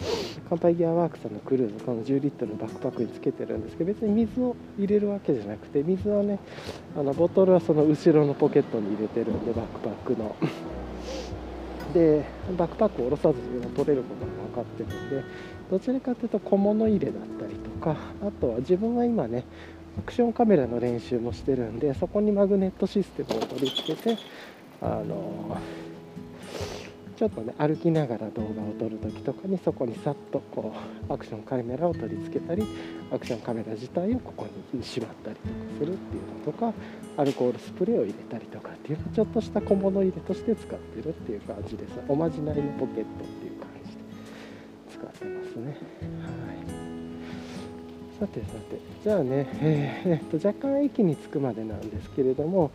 [0.49, 6.39] 乾杯ギアワークさんのクルーズこの10リットルのバックパックにつけてるんですけど別に水を入れるわけじゃなくて水はね
[6.97, 10.35] あのボトルはその後ろのポケットに入れてるんでバックパックの
[11.93, 12.25] で
[12.57, 15.25] バックパックを下ろさずに取れることが分かってるんで
[15.73, 19.43] どちらかというと小物入れだったりとかあとは自分は今ね
[19.99, 24.19] アクションカメラの練習もしてるんでそこにマグネットシステムを取り付けて
[24.83, 25.57] あの
[27.17, 30.75] ちょっとね歩きながら動画を撮る時とかにそこにさっとこ
[31.09, 32.67] うアクションカメラを取り付けたり
[33.11, 36.75] アクションカメラ自体をここにしまったりとかするっていうのとか
[37.17, 41.99] アルコールスプレーを入れたりとかっていうちょっとした小物入れとして使ってるっていう感じです。
[42.09, 43.62] おまじないのポケットっていう
[45.15, 46.83] ってますねはい。
[48.19, 48.81] さてさて。
[49.03, 52.71] じゃあね、えー、と若干駅に着くまでなんですけれども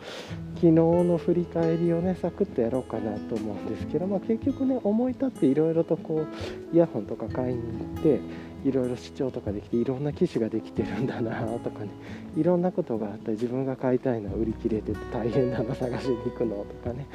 [0.56, 6.26] 昨日の振り返りをねサクッとやろうかなと思うんですけど、まあ、結局ね思い立っていろいろとこ
[6.74, 8.20] うイヤホンとか買いに行って
[8.68, 11.92] いろいろ視聴とかできていろんな機種ができてるんだなとかね
[12.36, 17.08] いろんなことがあったり自分が買いたいのは売り切れてて大変だな探しに行くのとかね。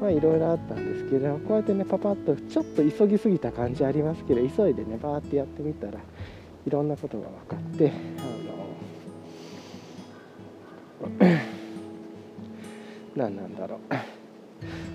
[0.00, 5.92] まあいろいろあったんですけどこうやってねパパッとちょっと急ぎすぎた感じありますけど急いでねバーってやってみたら
[6.66, 8.22] いろんなことが分かってあ
[11.22, 11.34] の
[13.16, 13.78] 何なんだろう。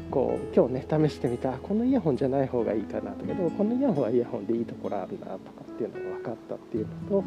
[0.10, 5.38] こう今日ね試してみたこのイヤホンじゃない方がいいかなとかでもこのイヤホンはイヤホンでいいところあるなとか
[5.72, 7.24] っていうのが分かったっていうのと、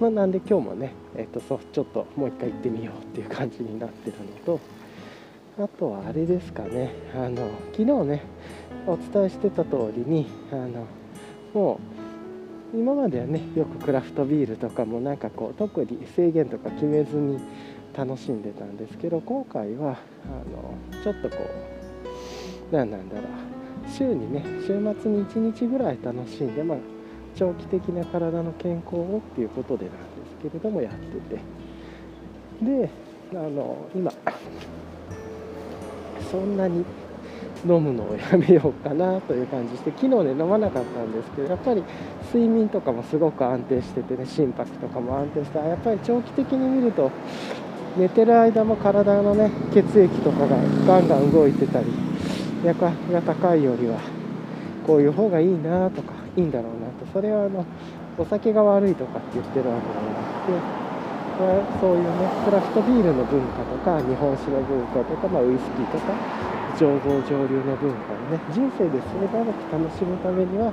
[0.00, 4.60] まあ、なんで今日もね、えっと、そうちょっともう一回行ってみようっていう感じになってるのと
[5.62, 6.90] あとはあれですかね。
[7.14, 8.22] あの昨日ね
[8.86, 10.86] お伝えしてた通りにあの
[11.54, 11.78] も
[12.74, 17.38] う今まではねよくクラフトビールとかもなんかこう特に制限とか決めずに
[17.94, 21.36] 楽しんでたんですけど今回はあのちょっとこ
[22.72, 23.24] う何なんだろう
[23.88, 26.78] 週にね週末に1日ぐらい楽しんで、まあ、
[27.36, 31.62] 長期的な体の健康をっていうことでなんですけれどもやってて。
[32.62, 32.90] で
[33.32, 34.12] あの今
[36.30, 36.84] そんなに
[37.64, 41.82] 飲むのをやめようかなという感じして昨日ね飲まなかったんですけどやっぱり
[42.32, 47.10] 睡眠とかもすごく安定しててね心拍とかも安定してやっぱり長期的に見ると
[47.96, 50.56] 寝てる間も体のね血液とかが
[50.86, 51.86] ガンガン動いてたり
[52.64, 54.00] 脈拍が高いよりは
[54.86, 57.06] こういう方がいいなとかいいんだろうなと。
[57.12, 57.64] それはあの
[58.18, 60.81] お酒が悪いとかって言ってるわけではなくて
[61.80, 66.14] そういうねクラフトビールの文化とか日本酒の文化とか、まあ、ウイスキーとか
[66.76, 70.72] 醸造上流の文化をね人生でそれ長く楽しむためには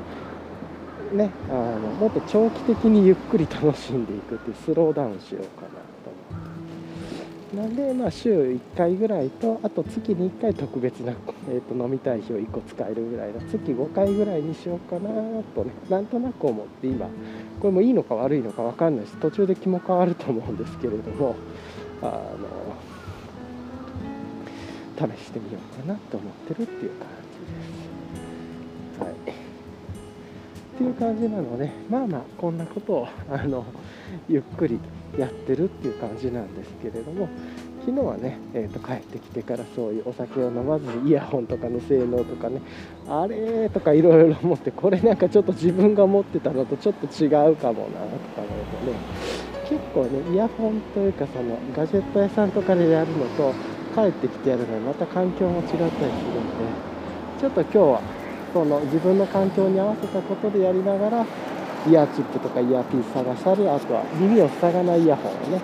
[1.14, 5.99] ねあのもっと長期的にゆっくり楽しんでいくっていうスローダウンしようかな。
[7.54, 11.14] なんでまあ週1回ぐらいとあと月に1回特別な、
[11.50, 15.10] えー、と飲みたい日を1個使えるぐらいの月5回ぐらいにしようかな
[15.56, 17.08] とねなんとなく思って今
[17.60, 21.36] これもいいのか悪いのか分かんないし途中で気も変わると思うんですけれども
[22.04, 22.30] あの
[25.08, 27.46] 試してみようかなと思ってるっていう感じで
[28.98, 29.02] す。
[29.02, 29.16] はい、っ
[30.78, 33.66] ていう感じなのでまあまあこんなことをあの
[34.28, 34.80] ゆっくり
[35.18, 37.30] やってるっていう感じなんですけれども
[37.86, 42.62] 昨日はね、えーと、帰ってきてからそういうお酒を飲まずにイヤホンとかの性能とかね
[43.08, 53.54] あれとかいろいろ思ってこれなんかちょっと自分が持ってたのとちょっと違うかもなとか思うとね結構ねイヤホンというかそのガジェット屋さんとかでやるのと
[53.96, 56.12] 帰ってきてやるのはまた環境も違ったりするんで
[57.40, 58.02] ちょっと今日は
[58.54, 61.26] その自分の環境に合わせたことでやりながら
[61.88, 65.62] イヤーチップとかイヤーピース探したりあとは耳を塞がないイヤホンをね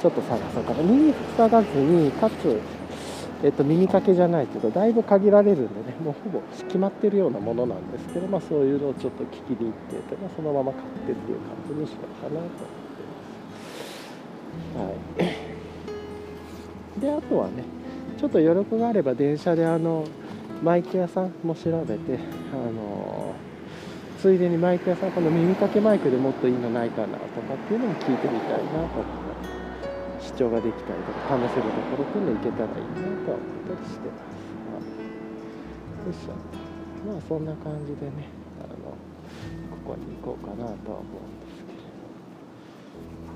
[0.00, 2.60] ちょっと探そうかな耳塞がずにかつ、
[3.42, 12.46] えっと、耳かけじゃないというとだいぶ限られるんでねもうほぼ決まってるようなものなんですけど、まあ、そういうのをちょっと聞きに行ってて、まあ、そのまま買ってっていう感じにしようかなと
[14.74, 15.24] 思ってます。
[15.24, 15.28] は
[16.98, 17.64] い、であとはね
[18.18, 20.04] ちょっと余力があれば電車であの
[20.62, 22.18] マイク屋さんも調べて
[22.52, 23.23] あの
[24.24, 29.04] ついでにマイク屋さんこの耳かけマイクでもっといいのないかなとかっていうのも聞いてみたいなと思っ
[30.16, 34.96] て視聴ができたりとか試せるところっていうのいけたらいいなとは思ったりしてます。
[36.08, 36.32] よいしょ
[37.04, 38.96] まあそんな感じでねあの
[39.84, 41.68] ここに行こうかなとは思うんです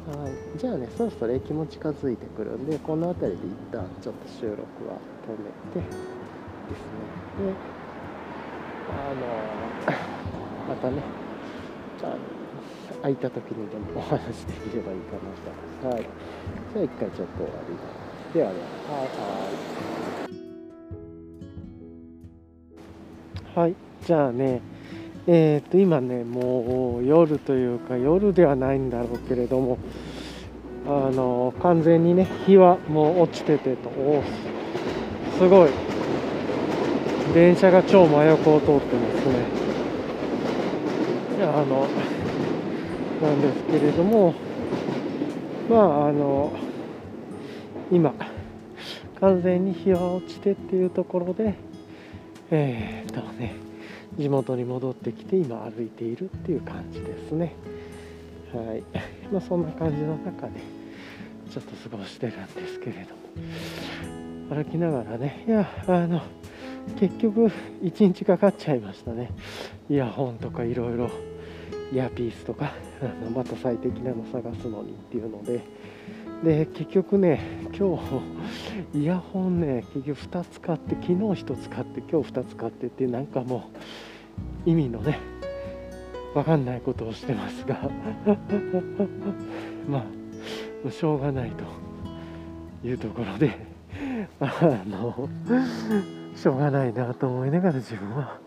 [0.09, 4.97] けどはいじゃあねそろそろ駅も近づいてくるんでこの辺りで一旦ちょっと収録は
[5.29, 5.93] 止めてで
[6.73, 6.81] す
[7.37, 7.53] ねで
[8.89, 9.13] あ
[10.01, 10.09] の
[10.69, 11.03] またね
[12.03, 12.15] あ
[13.03, 15.97] 空いた時にでもお話できればいいかなと。
[15.97, 16.03] はい。
[16.73, 17.81] じゃあ一回ちょっと終わりま
[18.33, 18.35] す。
[18.35, 19.07] ではでは、はい
[23.57, 23.69] はい。
[23.69, 23.75] はい。
[24.05, 24.61] じゃあね、
[25.27, 29.79] えっ、ー、と、今ね、もう夜というか、夜ではないんだろうけれども、
[30.87, 34.23] あの、完全にね、日はもう落ちててと、お
[35.39, 35.71] すごい。
[37.35, 39.68] 電車が超真横を通ってますね。
[41.43, 41.87] あの、
[43.21, 44.35] なんですけれども
[45.69, 46.53] まああの
[47.91, 48.15] 今
[49.21, 51.55] 完全に日は落ちてっていうところで
[52.51, 53.57] えー、っとね
[54.17, 57.55] 地元に戻ってきて今歩いているっていう感じですね。
[58.53, 58.83] はい。
[59.31, 60.61] まあそんな感じの中で
[61.51, 63.15] ちょっと過ごしてるんですけれど
[64.51, 66.23] も歩きながらねいやあの
[66.97, 67.51] 結局
[67.83, 69.31] 1日かかっちゃいましたね。
[69.89, 71.11] イヤホンとかいろいろ
[71.93, 72.73] イヤーピースとか
[73.35, 75.61] また最適なの探すのにっていうので。
[76.43, 77.41] で結局ね
[77.77, 77.99] 今
[78.93, 83.69] 日イヤホンね結局2つ買って昨日1つ買って今日2つ買ってってなんかも
[84.67, 85.19] う意味のね
[86.35, 87.91] 分かんないことをしてますが。
[89.91, 90.05] ま
[90.87, 91.65] あしょうがないと
[92.87, 93.67] いうところで。
[94.41, 95.29] あの
[96.39, 98.39] しょうがないなと思いながら自分は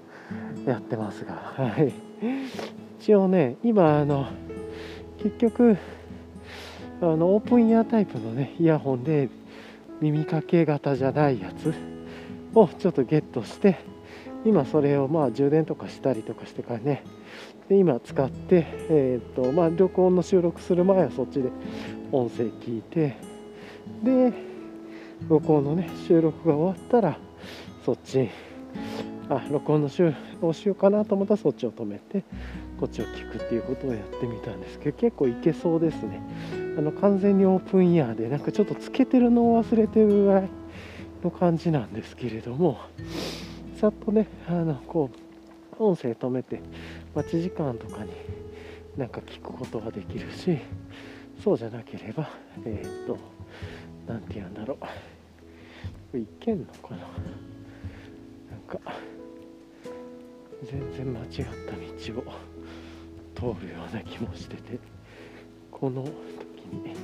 [0.65, 1.93] やってますがはい。
[3.01, 4.27] 一応ね今あの
[5.21, 5.77] 結局
[7.01, 9.29] あのオープンイヤータイプのねイヤホンで
[9.99, 11.73] 耳かけ型じゃないやつ
[12.55, 13.79] をちょっとゲットして
[14.45, 17.03] 今それをまあ充電とかしたりとかしてからね
[17.67, 21.49] で今使って、えーとまあ、旅行の収録する前はそっちで
[22.11, 23.17] 音声聞いて
[24.01, 24.31] で
[25.27, 27.17] 録音のね収録が終わったら
[27.85, 28.29] そっち。
[29.29, 32.23] あ録音の収をしようかなと思ったらそっちを止めて
[32.77, 36.21] こっちを聞くっていうことをやってみたんですけど結構いけそうですね。
[36.77, 40.49] あの完全にオープンイヤーでなんかちょっとつけてるのを忘れてるぐらい
[41.23, 42.79] の感じなんですけれども
[43.79, 45.09] さっとねあのこ
[45.79, 46.61] う音声止めて
[47.15, 48.11] 待ち時間とかに
[48.97, 50.57] なんか聞くことはできるし
[51.41, 52.29] そうじゃなければ
[52.65, 53.17] えー、っと
[54.07, 54.77] 何て言うんだろ
[56.13, 56.17] う。
[56.17, 57.07] いけんのかな？
[58.77, 58.93] か。
[60.63, 61.41] 全然間違った
[62.13, 64.79] 道を通るような気もしてて。
[65.71, 66.11] この時
[66.71, 66.95] に。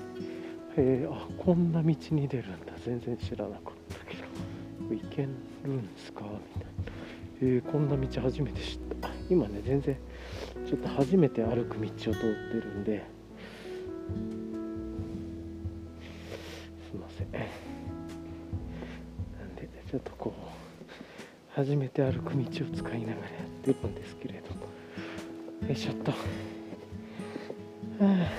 [0.80, 2.74] えー、あこんな道に出るんだ。
[2.86, 4.94] 全然知らなかったけど。
[4.94, 5.30] いける
[5.72, 6.22] んですか？
[6.22, 6.92] みたいな。
[7.42, 9.10] えー、こんな道初めて知った。
[9.30, 9.98] 今ね全然
[10.68, 13.04] ちょっと初めて歩く道を通ってるんで。
[16.90, 17.32] すいません。
[17.32, 17.40] な
[19.46, 20.42] んでちょっとこう
[21.58, 24.44] 初めて歩く道を使いながらやってるんですけれ
[25.62, 26.18] どよいしょっと、は
[28.00, 28.30] あ、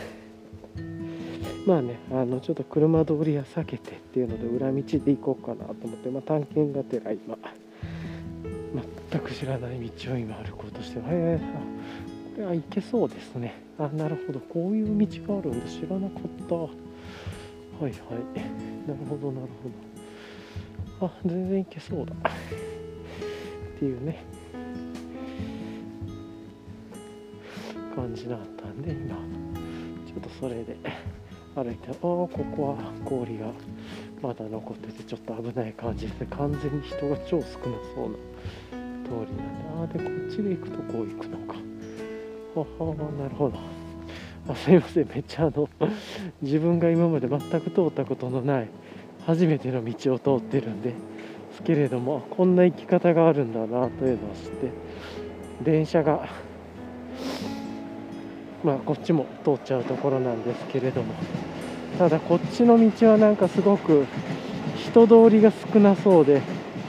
[1.67, 7.37] まあねあのちょっと車通りは避けてっていうので裏道で行こうかなと思って、まあ、探検がてら今
[9.11, 11.41] 全く知らない道を今歩こうとしてへえ
[12.37, 13.53] これは行けそうですね。
[13.81, 14.39] あなるほど。
[14.39, 15.69] こういう道があるんだ。
[15.69, 16.55] 知らなかった。
[16.55, 17.91] はいはい。
[17.91, 19.49] なるほどなる
[21.01, 21.09] ほど。
[21.09, 22.13] あ全然行けそうだ。
[23.79, 24.25] っていうね。
[27.95, 29.15] 感じだったんで今。
[30.05, 30.77] ちょっとそれで。
[31.55, 33.47] 歩いてああここは氷が
[34.23, 37.47] まだ残っててちょっと危ない感じで完全に人が超少な
[37.97, 38.17] そうな
[39.03, 41.59] 通りなんでああでこっちで行くとこう行くのか。
[42.55, 43.59] ははなるほど。
[44.49, 45.09] あすいません。
[45.09, 45.69] めっちゃあの
[46.43, 48.69] 自分が今まで全く通ったことのない
[49.27, 50.95] 初めての道を通ってるんで
[51.59, 54.71] すけれどもこんな生き方があるんだなというのを知って
[55.63, 56.29] 電車が
[58.63, 61.15] まあこっちも通っちゃうところなんですけれども
[61.99, 64.07] ただこっちの道はなんかすごく
[64.77, 66.41] 人通りが少なそうで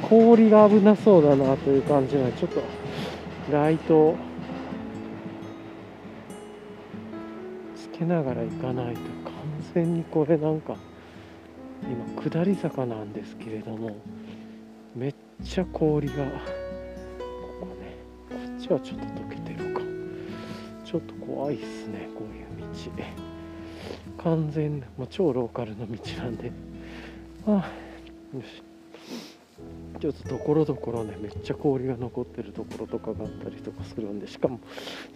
[0.08, 2.62] 氷が危なそうだなという感じがちょっと
[3.52, 4.18] ライトを
[7.76, 9.34] つけながら行かないと完
[9.74, 10.76] 全にこれなんか
[11.84, 13.96] 今下り坂なんですけれども
[14.96, 16.22] めっちゃ氷がこ
[17.62, 17.96] こね
[18.30, 19.82] こっちはちょっと溶けてるか。
[20.86, 22.72] ちょっと怖いっすねこういう
[24.18, 24.24] 道。
[24.24, 26.52] 完全もう超ローカルの道なんで。
[27.48, 28.64] あよし。
[30.00, 34.62] ちょっとところどころねめっちゃ氷が残ってるところとかがあったりとかするんでしかも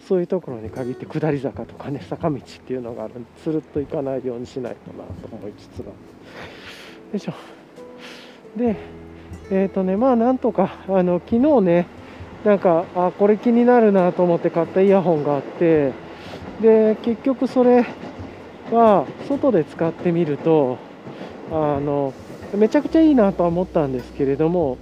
[0.06, 5.92] そういうところに限って下り坂とかね坂道っていうのがあるんでつるっと行かないようにしないとなと思いつつがよ
[7.14, 7.32] いしょ。
[8.56, 8.76] で
[9.50, 11.86] えっ、ー、とねまあなんとかあの昨日ね
[12.44, 15.92] なんかあこれ気になるなと思って買ったイヤホンがあって
[16.60, 17.86] で結局それ
[18.70, 20.78] は外で使ってみると
[21.50, 22.12] あの
[22.54, 24.78] めちゃくちゃいいなとは思ったんですけれども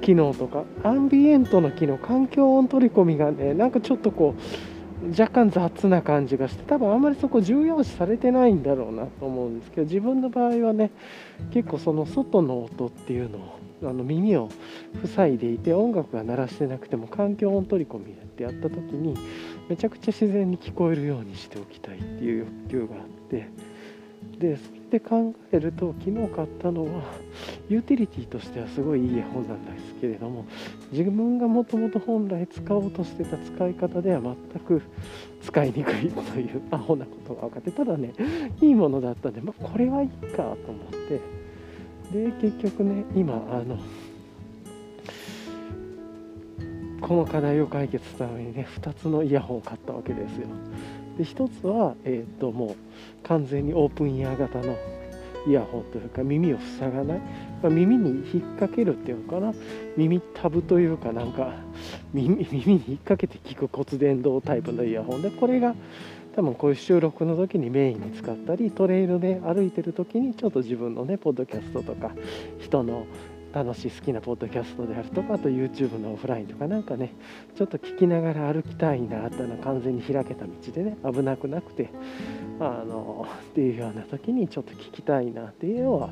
[0.00, 10.90] 機能とかアンビエントの機能環境音取り込みがねなんかちょっとこう若干雑な感じがして多分あんまりそこ重要視されてないんだろうなと思うんですけど自分の場合はね
[11.52, 14.48] 結構その外の音っていうのをあの耳を
[15.14, 19.14] 塞いでいて音楽が鳴らしてなくても環境音取り込みってやった時に
[19.68, 23.48] めちゃくちゃ自然に聞こえるようにしておきたいっていう欲求があって
[24.38, 24.62] でそ
[24.92, 27.02] れで考えると昨日買ったのは
[27.68, 30.46] ユーティリティとしてはすごいいい絵本なんですけれども
[30.90, 34.82] 自分がもともと本来使おうとしてた使い方では全く
[35.42, 38.12] 使いにくいというアホなことが分かってただね
[38.60, 40.56] いいものだったんで、まあ、これはいいかと思っ
[41.08, 41.39] て
[42.12, 43.78] で結局ね今あの
[47.00, 50.46] この課題を解決するためにね2つのイヤホンを買ったわけですよ。
[51.18, 52.76] で1つは、えー、ともう
[53.26, 54.76] 完全にオープンイヤー型の
[55.46, 57.18] イヤホンというか耳を塞がない、
[57.62, 59.54] まあ、耳に引っ掛けるっていうのかな。
[59.96, 61.54] 耳タブというかなんか
[62.12, 65.74] 耳に引っ掛けて聞く骨伝導タイプのイヤホンでこれが
[66.36, 72.12] 多分こういう収録の時にメインに使ったりトレイルで歩いてる時にちょっと自分のねポッドキャストとか
[72.60, 73.06] 人の
[73.52, 77.12] 楽しい好きなポッドキャストであるとかあと YouTube のオフラインとかなんかね
[77.56, 81.90] ちょっと聞きながら歩きたいなあっての完全に開けた道でね危なくなくて
[82.60, 86.10] あのっていうような時にちょっと聞きたいなっていうのは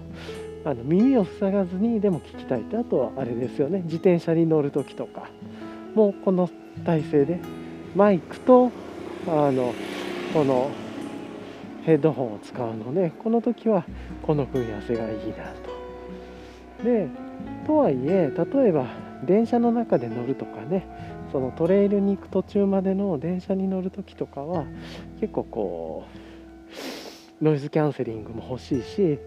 [0.65, 5.31] あの耳を塞がずにでも聞きたいってあとはあれですよね自転車に乗る時とか
[5.95, 6.51] もうこの
[6.85, 7.39] 体勢で
[7.95, 8.73] マイクと
[9.29, 9.75] あの
[10.33, 10.71] この
[11.85, 13.85] ヘッドホンを使うのでこの時は
[14.23, 16.85] この組み合わせがいいなと。
[16.85, 17.09] で
[17.67, 18.87] とはいえ例えば
[19.25, 20.87] 電車の中で乗るとかね
[21.33, 24.65] そのトレイルに行く途中までの電車に乗る時とかは
[25.21, 26.05] 結構こ
[27.41, 29.19] うノイズキャンセリングも欲しいし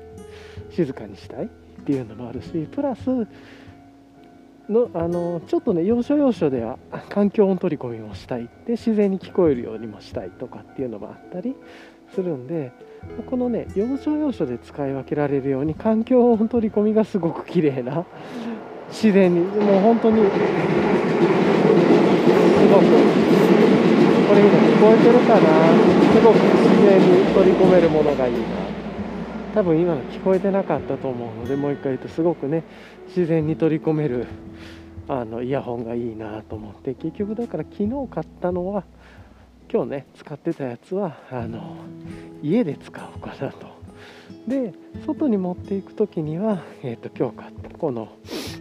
[0.72, 1.48] 静かにしたいっ
[1.84, 3.02] ていうのもあるしプラス
[4.72, 8.50] のあのちょっとね要所要所では環境音取り込みもしたい。
[8.66, 11.56] で自然に聞こえるようにもしたいとかっていうのもあったり
[12.16, 12.72] するんで
[13.30, 18.06] このね要所要所で使い分けられるように環境音取り込みがすごく綺麗な
[18.90, 20.30] 自然にもう本当にすご
[22.80, 22.86] く
[24.28, 25.42] これ今聞こえてるかな？
[26.14, 28.40] すごく自然に取り込めるものがいいな。
[29.54, 32.64] 多分今の聞こえてなかったと思うのでもう一回言うとすごくね
[33.08, 34.26] 自然に取り込める
[35.08, 38.84] あのイヤホンがいいなと思って結局だから昨日買ったのは
[39.72, 41.78] 今日ね使ってたやつはあの
[42.42, 43.82] 家で使おうかなと。
[44.48, 44.74] で
[45.06, 48.10] 外に持っていく時には、えーと、今日買ったこの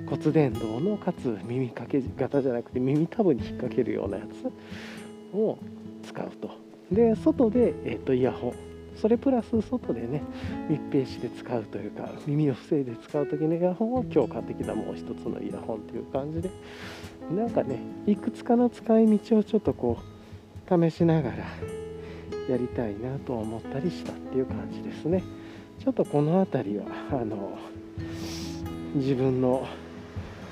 [0.06, 5.58] 骨伝導のかつ耳掛け型じゃなくて耳たぶに引っ掛けるようなやつを
[6.06, 6.50] 使うと。
[6.92, 8.69] で外で、えーとイヤホン
[9.00, 10.22] それプラス外でね
[10.68, 16.50] 密閉して使うというか耳を防いで使う時のイヤホンを今日買ってきたもう一つのイヤホンという感じで
[17.34, 21.36] なんかねいくつかの使い道をちょっとこう試しながら
[22.48, 25.22] やりたいなと思ったりしたっていう感じですね。
[25.82, 27.58] ちょっとこの辺りはあの
[28.94, 29.66] 自分の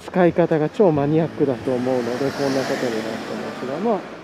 [0.04, 4.17] 使い方が超マニアックだと思うのでこんなことになってますがまあ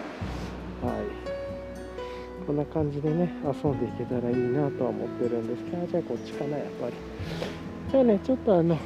[2.47, 5.65] こんな感じでね遊んでいけたらいいなとは思ってるんです。
[5.65, 6.93] けどじゃあこっちかなやっぱり。
[7.91, 8.79] じゃあねちょっとあの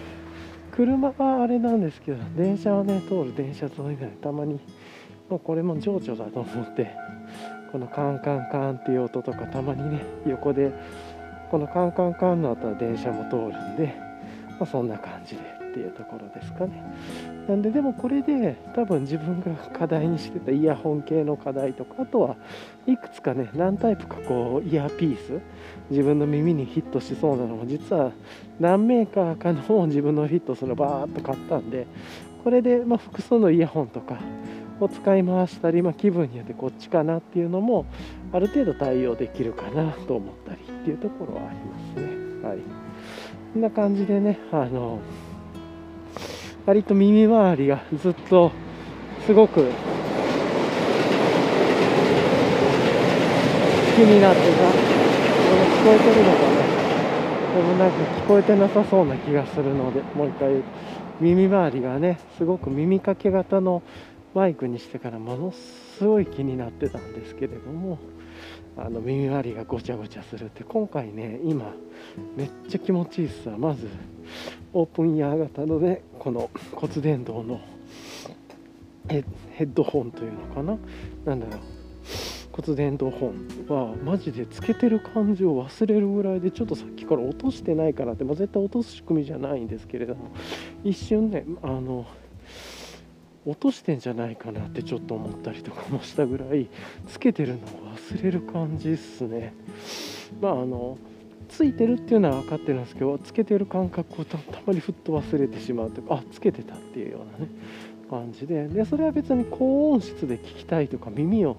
[0.71, 4.61] 車はあれなんですけど電車はね通る電車沿いでたまに
[5.29, 6.91] もうこれも情緒だと思って
[7.73, 10.73] このカンカンカンっていう音とかたまにね横で
[11.51, 13.95] このカンカンカンの後は電車も通るんで、
[14.51, 15.58] まあ、そんな感じで。
[15.79, 16.83] っていうところですかね
[17.49, 22.37] なんででもこれで多分自分が課題にしてたイヤホン系の課題とかあとは
[22.87, 25.41] いくつかね何タイプかこうイヤーピース
[25.91, 28.11] 自分の耳にヒットしそうなのも実は
[28.59, 31.87] 何メーカーかの 自分のヒットするのバーッと買ったんで
[32.43, 34.19] これでま複数のイヤホンとか
[34.81, 37.85] を使い回したり、まあ、気分によってこっちかなっていうのも
[38.33, 42.19] ある程度対応できるかなと思ったりっていうところはありますね。
[42.49, 42.59] はい、
[43.53, 45.01] こんな感じでねあの
[46.69, 48.53] 割と耳周りがずっと
[49.25, 49.65] すごく
[53.97, 54.73] 気になってた
[55.49, 56.67] 聞こえてるのかね
[57.57, 60.63] でもなんか聞こえてなさそうな気がするのでもう一回
[61.23, 63.83] 耳周りがねすごく耳かけ型の
[64.35, 65.88] マイクにしてからものす。
[65.99, 67.99] すごい気になってたんですけれども
[68.77, 71.75] あの耳周りがごちゃごちゃするって今回ね今
[72.37, 73.59] めっちゃ気持ちいいっすわ。
[73.59, 73.89] まず
[74.73, 77.61] オープンイヤー型のねこの骨伝導の
[79.09, 79.25] ヘ
[79.65, 80.79] ッドホンというのかな？
[81.25, 81.59] なんだろう。
[82.53, 83.35] 骨伝導本
[83.69, 90.33] はマジでつけてる感じを忘れるぐらいでちょっとさっきから落としてないかなって、まあ、絶対落とす仕組みじゃないんですけれども
[90.83, 92.05] 一瞬ねあの
[93.49, 96.69] 落としてんじゃないかなってちょっと思ったりとかもしたぐらい
[97.09, 97.61] つけてるのを
[97.97, 99.55] 忘れる感じっすね。
[100.41, 100.99] まああの
[101.49, 107.51] ついてるっていうのは分かってるんですけどつけてる感覚をたまにふっと忘れてしまうとかあつけてたっていうようなね
[108.11, 108.69] 感じで。
[108.69, 111.57] でそれは別に高音質で聞きたいとか耳を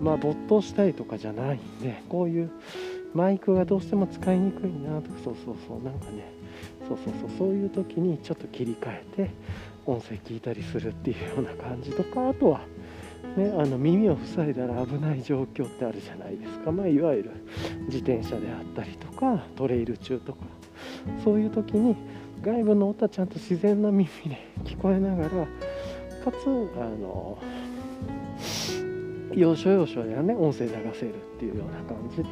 [0.00, 2.50] まあ没頭したいとかじゃないんでこういう
[3.14, 6.32] マイクがどうしても使いにくいなとかそうそうそうなんかね
[6.88, 9.30] そうそうそうそういう時にちょっと切り替えて
[9.86, 12.60] 音声聞いたりするっていうような感じとかあとは
[13.36, 17.30] ね、あの耳を塞いだら危ない状況ってあるじゃないですか、まあ、いわゆる
[17.86, 20.38] 自転車であったりとかトレイル中とか
[21.22, 21.96] そういう時に
[22.42, 27.38] 外部の音はちゃんと自然な耳で聞こえながらかつあの
[29.32, 32.24] 要所要所ではね音声流せるっていうような感じで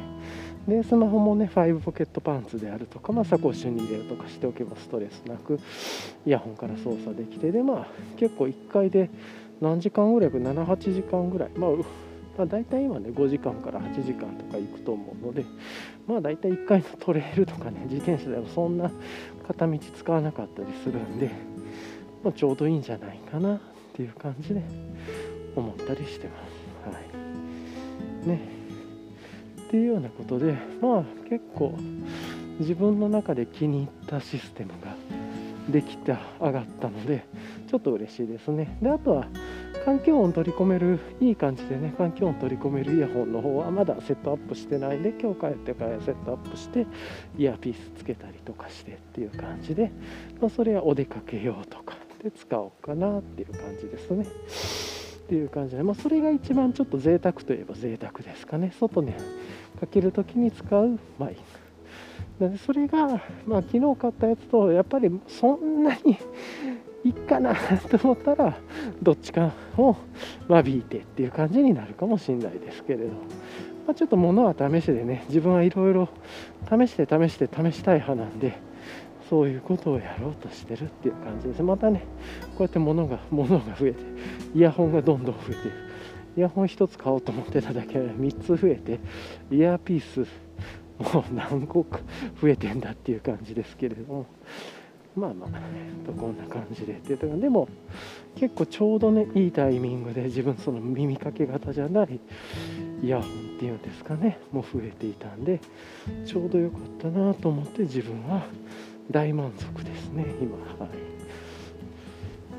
[0.67, 5.59] でスマホもね5ポケットパンツであるとか、まあ、サコッシュに入れるとかしておけばストレスなく
[6.25, 7.87] イヤホンから操作できてでまあ
[8.17, 9.09] 結構1回で
[9.61, 15.45] 何時間ぐらいか78時間ぐらい、まあ、まあ大体今ね5時間から8時間とか行くと思うので
[16.07, 18.91] まあ大体1回のトレイルとかね自転車でもそんな
[19.47, 21.31] 片道使わなかったりするんで、
[22.23, 23.59] まあ、ちょうどいいんじゃないかなっ
[23.93, 24.61] ていう感じで
[25.55, 26.95] 思ったりしてます。
[26.95, 28.27] はい。
[28.27, 28.58] ね、
[29.69, 31.77] っていうようなことでまあ結構
[32.59, 34.95] 自分の中で気に入ったシステムが
[35.69, 37.23] できて上がったので
[37.69, 38.79] ちょっと嬉しいですね。
[38.81, 39.27] であとは
[39.85, 46.87] 環境音取り込めるいい感じでね環境音取り込めるイヤホンの方はまだセットアップしてないんで今日帰ってからセットアップして
[47.37, 49.91] イヤーピースつけたりとかしてっていう感じで、
[50.41, 54.98] まあ、それはお出かけ用とかで使おうかなっていう感じですね。
[55.29, 58.73] っていう感じで、まあ、それが一番ちょっと贅沢といえば贅沢ですかね。
[58.79, 59.15] 外ね
[59.79, 66.17] かける時に使うマイクなんでそれが、まあ、昨日買ったやつとやっぱりそんなに
[67.05, 68.57] いいかなと思ったら
[69.03, 69.95] どっちかを
[70.47, 73.11] 間引いてっていう感じになるかもしれないですけれど、ま
[73.91, 76.09] あ、ちょっと物は試しでね自分はいろいろ
[76.67, 78.57] 試して試して試したい派なんで
[79.29, 81.61] そういうことをやろうとしてるっていう感じです。
[81.61, 82.03] またね
[82.57, 83.99] こうやって物が 物が増えて
[84.55, 85.59] イヤホンがどんどん増えてる
[86.37, 88.99] イヤホン1つ買おうと思ってただけで3つ増えて
[89.51, 90.25] イヤーピース
[91.13, 91.99] もう何個か
[92.41, 94.25] 増えてんだっていう感じですけれども。
[95.15, 95.49] まあまあ、
[96.05, 97.67] と、こんな感じでっていうかでも
[98.35, 102.19] 結構ちょうどねいいタイミングで自分その耳かけ型じゃない
[103.01, 105.59] イヤホンっていうんですかねもう増えていたんで
[106.25, 108.45] ちょうど良かったなと思って自分は
[109.11, 110.55] 大満足ですね今。
[110.55, 110.89] はい。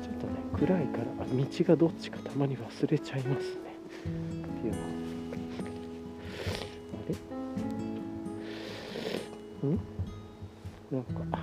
[0.03, 3.59] ちょっとね暗いから道がどっちかたまに忘れちゃいますね。
[4.01, 4.05] っ
[4.61, 4.79] ていうの。
[6.93, 6.99] あ
[9.63, 9.69] れ？
[9.69, 9.79] ん？
[10.91, 11.39] なんか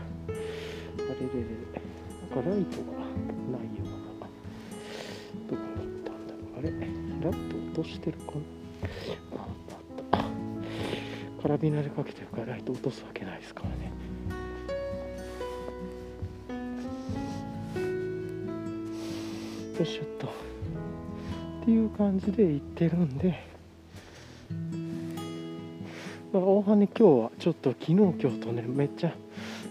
[1.20, 1.50] れれれ。
[2.30, 2.98] なんかライトが
[3.50, 4.26] ないような
[5.48, 6.58] どこに行ったんだろう。
[6.58, 6.66] あれ？
[6.70, 8.38] ライト落としてるかな？
[9.36, 9.76] ああっ
[10.10, 11.42] た。
[11.42, 13.92] カラビナでかけてるからライト落とすわけないですからね。
[19.78, 20.26] よいしょっと。
[20.26, 23.46] っていう感じで行ってるんで。
[26.32, 29.14] まあ、大羽に今日はちょっと昨日今日とねめっちゃ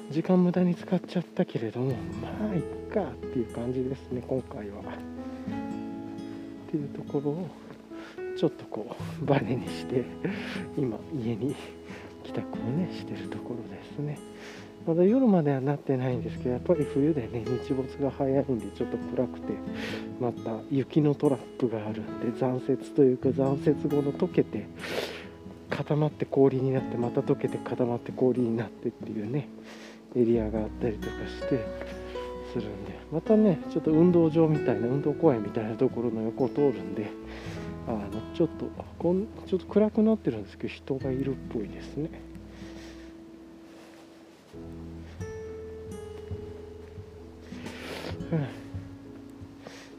[0.09, 2.61] 時間無駄に使っちゃったけれどもまあいっ
[2.93, 4.81] かっていう感じですね今回は。
[4.81, 7.47] っていうところを
[8.37, 10.05] ちょっとこうバネにして
[10.77, 11.55] 今家に
[12.23, 14.17] 帰宅をねしてるところですね。
[14.85, 19.53] まだ夜まではなってないんですけどやっぱり冬でね日没が早いんでちょっと暗くて
[20.21, 24.65] また雪のトラップがあるんで残雪というか残雪後の溶けて
[25.69, 29.49] 固まって氷になってまた溶けて固まって氷になってっていうね
[30.15, 31.65] エリアがあったりとかして
[32.53, 37.09] するんでまたねちょっと運動場みたいな運動公園みたいなところの横を通るんで
[37.87, 42.09] あのちょっとこんちょっと暗くなってるんですけど人がいるっぽいですね。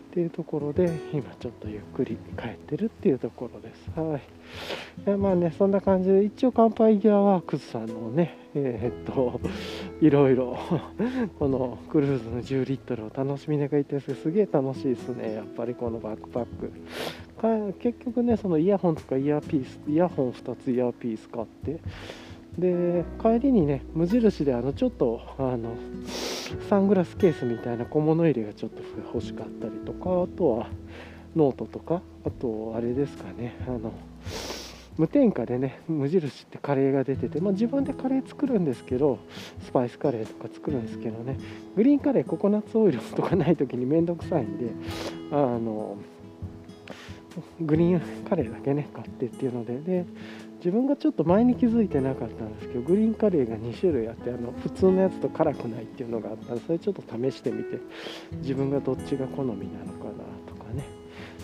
[0.08, 3.90] っていうところで今ちょっとゆっくり帰ってるっていうところです。
[3.94, 5.16] はい。
[5.18, 9.40] まあねそんな感じで一応乾杯ギアワークスさんのねえー、っと
[10.00, 10.58] いろいろ
[11.38, 21.80] このクルーズの10リットルを楽しみながら行ってすすげえ楽しいですねやっぱりこのバックパック結局ねそのイヤホンとかイヤーピースイヤホン2つイヤーピース買って
[22.58, 25.76] で帰りにね無印であのちょっとあの
[26.68, 28.82] サングラスケースみたいな小物入れがちょっと
[29.14, 30.66] 欲しかったりとかあとは
[31.36, 33.92] ノートとかあとあれですかねあの
[34.98, 39.18] 無添加でね無印ってカレーが出てて、まあ、自分でカレー作るんですけど
[39.64, 41.38] スパイスカレーとか作るんですけどね
[41.76, 44.72] グリーンカレーココナッツオイルとかない時にめんどくさいんで
[45.30, 45.96] あの
[47.60, 50.04] グリーンカレーだけね買ってっていうのでで
[50.58, 57.78] 自分がちょっと前に気づいてなかったんですけどグリーンカレーが2種類あってあの普通のやつと辛くないっていうのがあったんでそれちょっと試してみて
[58.42, 60.84] 自分がどっちが好みなのかなとかね。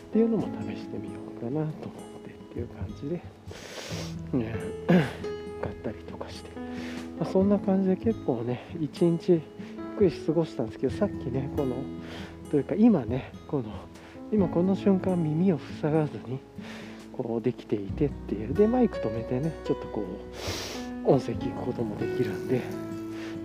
[0.08, 3.16] っていうのも試してみようかなと思ってっていう感じで、
[4.38, 4.54] ね、
[5.60, 6.50] 買ったりとかして、
[7.18, 9.40] まあ、そんな感じで結構ね一日ゆっ
[9.98, 11.74] くり過ごしたんですけどさっきねこの
[12.50, 13.64] というか今ねこの
[14.32, 16.38] 今この瞬間耳を塞がずに
[17.22, 18.54] こうできていてっていう。
[18.54, 20.04] でマイク止めてねちょっとこ
[21.06, 22.60] う音声聞くこともできるんで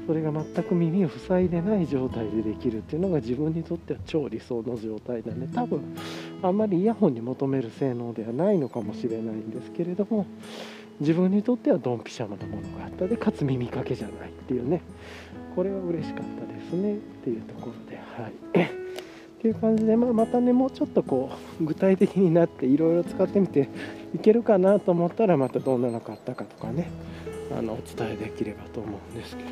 [0.08, 5.82] それが全く耳を塞いでない状態でできるっていうのが自分にとっては超理想の状態なんで多分
[6.42, 10.26] あんまりイヤホンに求める性能ではないのかもしれないんですけれども
[11.00, 13.08] 自分にとってはドンピシャなものがあった。
[13.08, 14.82] でかつ耳かけじゃないっていうね。
[15.56, 18.34] これは嬉しかったですねっていうところではい。
[19.40, 21.32] っていう感じで、まあ、またねもうちょっとこ
[21.62, 23.70] う具体的になっていろいろ使ってみて
[24.14, 26.92] いけるかなと思ったらまたどんなの買ったかとかね
[27.58, 29.50] あのお伝えできればと思うんですけど。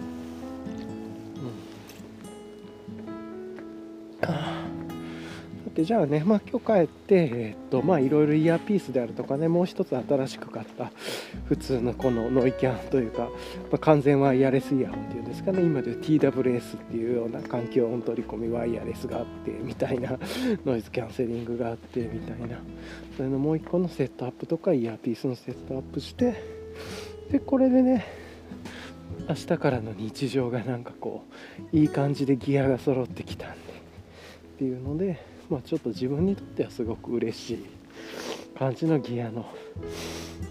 [4.61, 4.66] うん
[5.77, 10.91] でじゃあね、まあ、今日帰って、えっとまあ、いろいろイヤーピースであるとかね、もう一つ新しく買った
[11.45, 13.29] 普通のこのノイキャンというか、ま
[13.73, 20.17] あ、完全ワイヤレスイヤホンっていうんですかね、今で TWS っていうような環境音取り込みワイヤレスがあってみたいな、
[20.65, 22.57] ノイズキャンセリングがあってみたいな、
[23.15, 26.41] それのもう一個のセットアップとか、イヤーピースのセットアップして、
[27.29, 28.03] で、これでね、
[29.29, 31.23] 明日からの日常がなんかこ
[31.71, 33.57] ういい感じでギアが揃ってきたんで
[34.55, 37.65] っていうので まあ、ちょっと自分にとってはすごく嬉しい
[38.57, 39.45] 感じのギアの。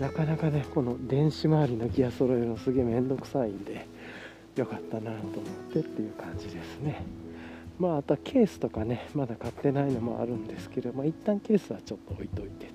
[0.01, 3.86] なかなかねこの電子周りのギア揃えるのすげえ面倒くさいんで
[4.57, 7.03] よかったなと思ってっていう感じですね。
[7.78, 12.66] まあ、あとはケースとかねまだ買ってないのもあるんですけど、まあ、一旦ケースはちょっと置いといて。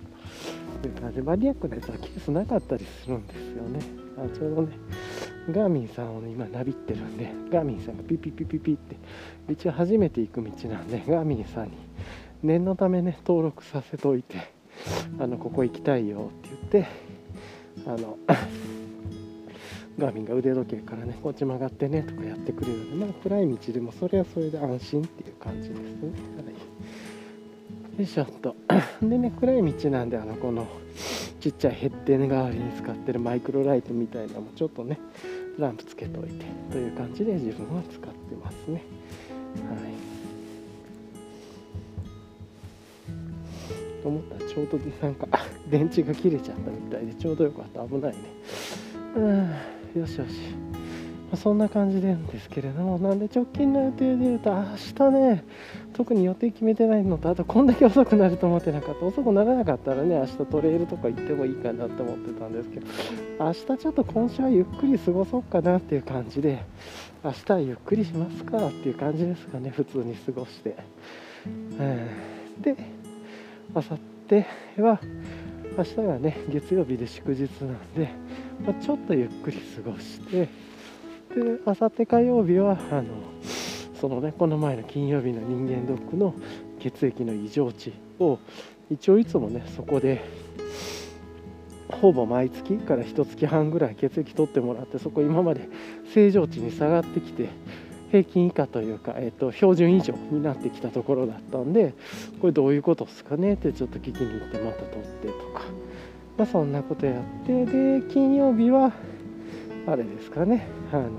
[0.82, 3.80] という感じでマニアックなやつはケースなかったりするんですよね。
[4.18, 4.78] あちょうどね
[5.50, 8.96] ガーミンさんを、ね、今なびってるんでガーミンさんがピピピピピって
[9.50, 11.72] 一応初めて行く道なんでガーミンさんに
[12.44, 14.52] 念のためね登録させておいて
[15.20, 17.12] あのここ行きたいよって言って
[17.86, 18.18] あの
[19.98, 26.44] ガーミンが腕時計からねこっち曲がってねとかやってくれるのでまあ暗い道でもそれはそれで安心っていう感じですね、は
[27.96, 28.56] い、よいしょっと。
[29.02, 30.68] でね暗い道なんであのこの
[31.40, 35.00] ちっちゃいヘッデン代わりに使ってるマイクロライトみたいなのもちょっとね
[35.58, 38.84] ランプつけておいてという感じで自分は使ってますね。
[39.68, 39.91] はい。
[44.02, 45.28] と思ったらちょうどなんか
[45.70, 47.88] 電池が切れちゃったみたいでちょうどよかった。
[47.88, 48.18] 危ないね。
[49.16, 49.50] うん
[50.02, 50.32] よしよし、
[51.30, 54.64] ま、そんな感じなんですけれどもなんで直近の予定で言うと明
[54.96, 55.44] 日ね
[55.92, 59.06] 特に予定決めてないのとあとこんだけ遅くなると思ってなかった。
[59.06, 62.88] 遅くならなかったらね明日トレイルとか行ってもいいかなって思ってたんですけど
[63.40, 66.64] 明日ちょっと今週はゆっくり過ごそうかなっていう感じで
[67.24, 70.76] 明日はゆっくりしますかっていう感じですかね普通に過ごして、
[71.46, 72.76] うん、で
[73.74, 73.98] 明後
[74.30, 75.00] 日は
[75.78, 78.10] 明日がね月曜日で祝日なんで
[78.66, 80.50] まあ、ちょっとゆっくり過ごしてで
[81.66, 83.06] あさって火曜日はあの
[84.00, 86.36] そのねこの前の金曜日の人間ドックの
[86.80, 88.40] 血液の異常値を
[88.90, 90.24] 一応いつもねそこで
[91.90, 95.70] ほぼ毎月から1月半ぐらい血液取ってもらってそこ今まで
[96.14, 97.50] 正常値に下がってきて
[98.12, 101.94] 平均以下というか、えーと、標準以上になってきたところだったんで
[102.42, 105.64] これどういうことですかねってちょっと聞きに行ってまた取ってとか。
[106.38, 108.92] まあ、そんなことやってで金曜日は
[109.86, 110.66] あれですかね。
[110.92, 111.10] あの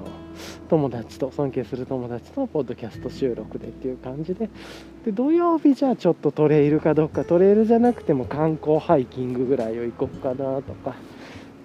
[0.69, 4.49] 友達と尊敬する友達とポッドキャスト収録でっていう感じで。
[5.05, 10.95] で土曜日じゃあちょっとトレイルかどっかトレイルじゃなくても観光ハイキングぐらいを行こうかなとか。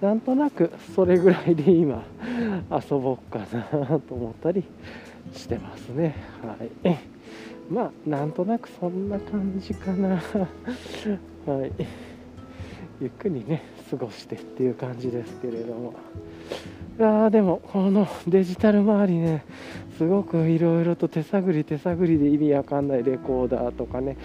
[0.00, 2.04] なんとなくそれぐらいで今
[2.70, 4.62] 遊ぼうかなと思ったり。
[5.34, 6.14] してますね。
[6.42, 6.98] はい。
[7.70, 10.22] まあなんとなくそんな感じかな。
[11.46, 11.72] はい。
[13.00, 15.94] ゆっくりね過ごしてっていう感じですけれども。
[16.98, 19.44] いやでもこのデジタル周りね
[19.98, 24.16] すごくいろいろと手探り手探りで意味わかんないレコーダーとかね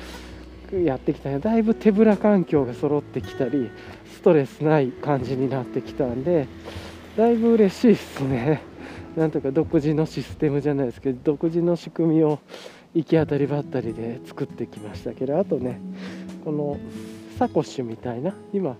[0.72, 3.70] やってきたねだいぶ手ぶら環境が揃ってきたり
[4.12, 6.48] ストレスない感じになってきたんで
[7.16, 8.73] だいぶ嬉しいですね。
[9.16, 12.40] なんとか独自のシステムじゃないですけど独自の仕組みを
[12.94, 15.80] 行き当たりばったりで作ってきましたけどあとね
[16.44, 16.78] この
[17.38, 18.76] サコッシュみたいな今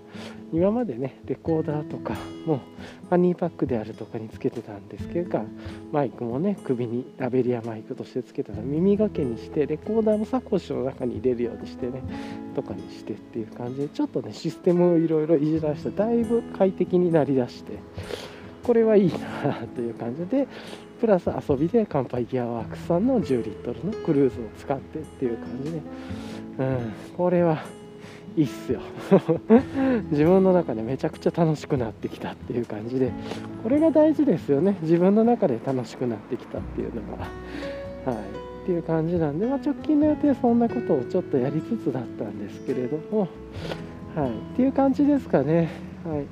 [0.52, 2.14] 今までねレコーダーとか
[2.46, 2.60] も
[3.08, 5.44] ファニーパックであるとかにつけてたんですけど
[5.90, 8.52] マイクもね首にラベリアマイクとしてつけた。
[8.52, 12.02] ら耳がけにしてレコーダーもサコッシュの中に入れるようにしてね
[12.54, 17.72] とかにしてっていう感じでちょっとねシステムをいろいろいじらしてだいぶ快適になりだして
[18.64, 20.48] これはいいなという感じで
[21.00, 25.80] プラス遊びで乾杯ギアワークスさんの10リットルのクルーズを使ってっていう感じで、
[26.58, 27.62] うん、これは
[28.36, 28.80] いいっすよ。
[30.10, 33.12] 自分の中でめちゃくちゃ楽しくなってきたっていう感じで。
[33.62, 34.76] これが大事ですよね。
[34.82, 38.10] 自分の中で楽しくなってきたっていうのが。
[38.12, 38.24] はい。
[38.64, 43.28] っていう感じなんで、まあ、直近の予定そんなことをちょっとやりつつだったんですけれども。
[44.16, 44.30] はい。
[44.30, 45.68] っていう感じですかね。
[46.04, 46.24] はい。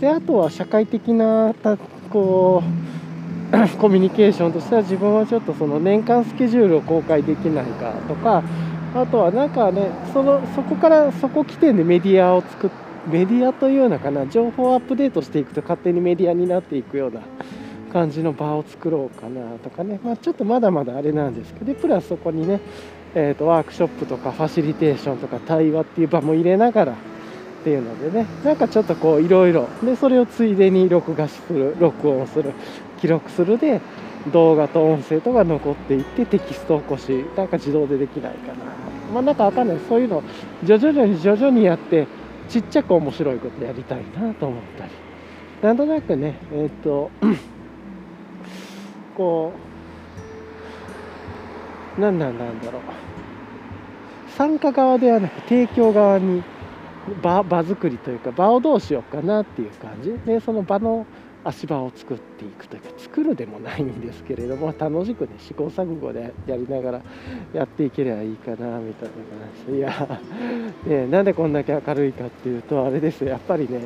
[0.00, 1.54] であとは社会的な
[2.10, 8.42] こう コミュニケーションとしては自分はちょっとその年間スケジュールを公開できないかとか
[8.94, 12.70] あとはなんかねそのそこからそこ起点でメディアを作っ
[13.06, 17.20] メディアというのかな情報をアップデートしていくと勝手にメディアになっていくような
[17.92, 22.60] 感じの場を作ろうかなとかね、まあ、ちょっとまだまだあれなんですけどプラスそこにね、
[23.14, 26.96] えーと、ワークショップとかファシリテーションとか対話っていう場も入れながら
[27.66, 32.52] っていうのでねなんかちょっとこういろいろでそれをついでに録画する録音する
[33.00, 33.80] 記録するで
[34.32, 38.54] 動画と音声とか残っていってテキスト起こしなんか自動でできないかな。
[39.12, 39.78] まあなんかわかんない。
[39.88, 40.22] そういうの
[40.62, 42.06] 徐々に徐々にやって
[42.48, 44.92] ちっちゃく面白いことやりたいなと思ったり。
[45.62, 47.10] なんとなくねえっ、と
[49.16, 49.52] こ
[51.98, 52.82] う何なんだろう。
[54.36, 56.44] 参加側ではなく提供側に
[57.22, 60.12] 場場作りというか場をどうしようかなっていう感じ。
[60.26, 61.06] でその場の
[61.44, 67.02] 足場を作っていくというか作るでもないんですけれども楽しくね試行錯誤でやりながら
[67.52, 69.72] やっていければいいかなみたいな感じ。
[69.72, 70.20] でいや、
[70.86, 73.30] ね、なんでこんだけ明るいかっていうとあれですよ。
[73.30, 73.80] やっぱりね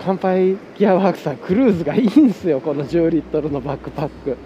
[0.00, 4.36] 乾杯ギアワークさんクルーズがいいんですよこの10リットルのバックパック。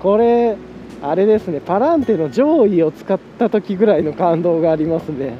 [0.00, 0.56] これ
[1.02, 5.36] あれですねパランテの上位を使った時ぐらいの感動がありますね、うん、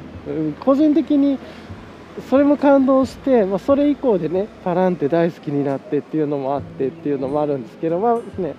[0.59, 1.37] 個人的に
[2.29, 8.55] それも感動して、まあ、それ以降でねパランテ大好きになってっていうのもあってっていうのもあるんですけどまあね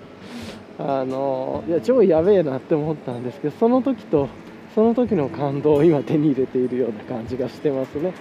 [0.77, 4.27] あのいや上位やべえなって思ったんですけどその時と
[4.73, 8.13] その時の感動を今手に入れているような感じがしてますね。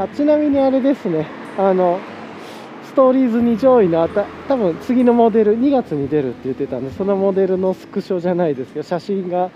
[0.00, 2.00] あちなみにあれですねあの
[2.84, 9.50] ストーリーズに上位のあた多分次のモデル2月に出るって言ってたんでそのモデルのスクショじゃないですけど写真が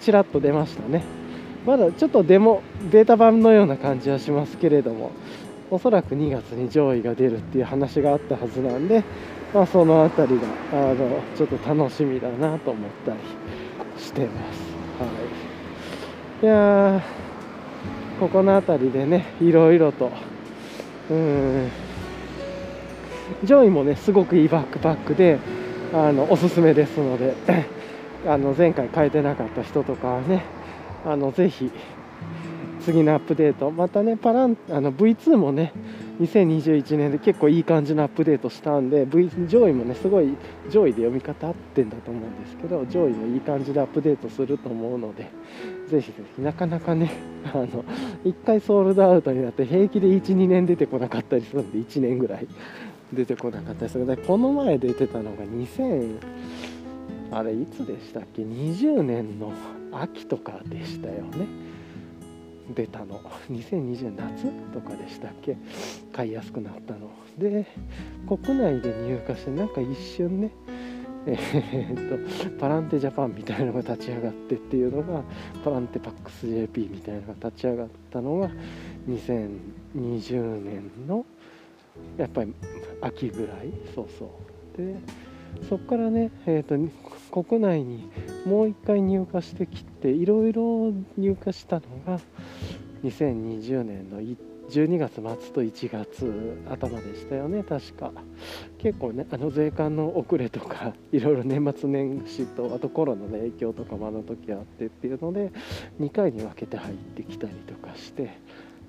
[0.00, 1.21] ちらっと出ましたね。
[1.66, 5.12] まだちょっとデモベータ版のような感じはしますけれども
[5.70, 9.04] おそらく2月に上位が出るっていう話があったはずなんで、
[9.54, 10.46] まあ、その辺りが
[10.90, 13.18] あのちょっと楽しみだなと思ったり
[13.98, 14.72] してます。
[14.98, 15.06] は
[16.42, 17.02] い、いや
[18.20, 20.10] ここの辺りでねいろいろと
[21.10, 21.70] うん
[23.44, 25.38] 上位もねすごくいいバックパックで
[25.94, 27.34] あのおすすめですので
[28.28, 30.44] あの前回変えてなかった人とかはね
[31.04, 31.70] あのぜひ
[32.82, 33.70] 次のアップデート。
[33.70, 35.72] またねパランあの V2 もね
[36.20, 40.36] 2021年で結構いい感じのアップデートしたんで、v、上位もねすごい
[40.70, 45.30] 上位で読み方合ってんだと思うんですけど上位もいい感じでアップデートすると思うので
[45.88, 47.10] ぜひぜひなかなかね
[47.52, 47.66] あの
[48.24, 52.46] 1回ソールドアウトになって平気で12年出てこなかったりするんで1年ぐらい
[53.12, 54.06] 出てこなかったりする。
[54.06, 56.18] でこの前出てたのが2000
[57.32, 59.52] あれいつでしたっけ？20年の
[59.90, 61.46] 秋とかでしたよね。
[62.74, 63.20] 出たの。
[63.50, 65.56] 2020年夏とかでしたっけ？
[66.12, 67.10] 買いやすくなったの。
[67.38, 67.66] で
[68.28, 70.50] 国内で入荷してなんか一瞬ね
[71.24, 75.22] えー、っとパランテジャパンみたいなのが立ち上がってっていうのが
[75.64, 78.50] パランテパックス JP みたいなのが立ち上がったのが
[79.08, 81.24] 2020年の
[82.18, 82.52] やっぱり
[83.00, 83.72] 秋ぐらい？
[83.94, 84.26] そうそ
[84.74, 84.76] う。
[84.76, 84.96] で
[85.68, 86.90] そこからね、えー
[87.30, 88.10] と、国内に
[88.44, 92.20] もう一回入荷してきていろいろ入荷したのが
[93.04, 98.12] 2020年の12月末と1月頭でしたよね確か。
[98.78, 105.52] 結構ねあの税関の遅れとか いろいろ年末年始とあとコロナの影響とかもあの時あってっていうので
[106.00, 108.30] 2回に分けて入ってきたりとかして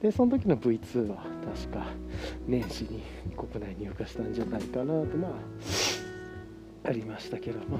[0.01, 1.87] でその時の V2 は確か
[2.47, 3.01] 年始に
[3.35, 5.17] 国内入荷したんじゃないかなと。
[5.17, 6.02] まあ
[6.83, 7.77] ありましたけども、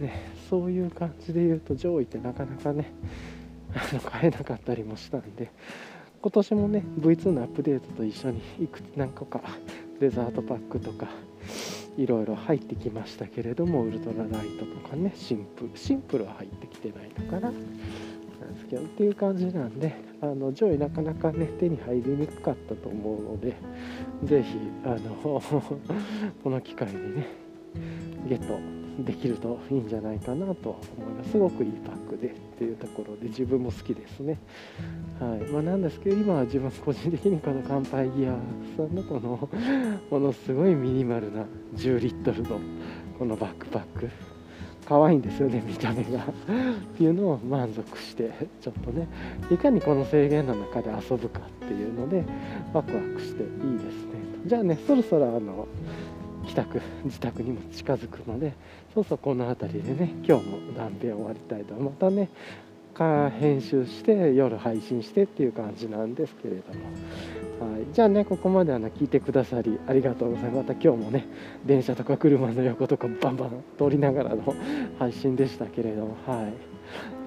[0.00, 2.92] ね、そういう感じで言うと上位ってなかなかね
[3.74, 5.50] あの買えなかったりもしたんで
[6.20, 9.40] 今年もね V2 のアップデートと一緒にいく何個か
[10.00, 11.08] デザートパックとか
[11.96, 17.52] いろいろ入ってきましたけれどもウルトラライトとかねシンプルシンプルは入ってきてないのかな。
[18.40, 23.54] なんですけどっていう感じなんであの上位なかなかね手に入りにくかったと思うので
[24.24, 25.40] 是非あの
[26.42, 27.43] この機会にね
[28.28, 28.58] ゲット
[29.02, 31.30] できるといいんじゃないかなと思います。
[31.32, 34.38] すごくいいパックでっていうところで自分も好きですね。
[35.20, 35.40] はい。
[35.50, 38.36] まあ、なんですけど今は自分個人的にこの乾杯ギア
[38.76, 39.48] さんのこの
[40.10, 41.44] ものすごいミニマルな
[41.76, 42.60] 10リットルの
[43.18, 44.10] このバックパック。
[44.86, 46.24] 可愛いんですよね見た目が。
[46.24, 46.26] っ
[46.96, 49.08] ていうのを満足してちょっとね
[49.50, 52.22] いかにこの制限の中で遊ぶかっていうので
[52.72, 53.48] ワクワクしていい
[53.78, 54.12] ですね。
[54.46, 55.66] じゃあねそろそろあの
[56.44, 58.52] 帰宅自宅にも近づくので
[58.94, 62.28] そうそうこの辺りでね今日も断片終わりたいとまたね
[63.40, 70.56] 編集して夜配信してっていう感じなんですけれども、はい、じゃあねここまであの聞いてくださりありがとうございます。
[70.56, 71.26] また今日もね
[71.66, 74.54] 電車とか車の横とかバンバン通りながらの
[74.98, 76.16] 配信でしたけれども。
[76.26, 76.74] はい。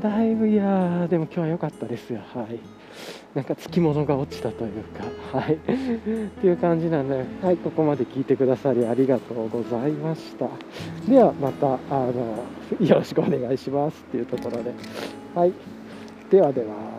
[0.02, 2.22] だいぶいやでも今日は良かったですよ。
[2.34, 2.77] はい。
[3.36, 4.84] なんかつきものが落ちたという
[5.32, 5.54] かはい。
[5.56, 5.58] っ
[6.42, 10.48] ていう感じなんではいここまで聞いてくださりありがとうございました。
[11.10, 12.44] ではまたあの
[12.80, 14.74] よろしくお願いしますっていうところで
[15.36, 15.54] はい。
[16.30, 16.97] ではでは。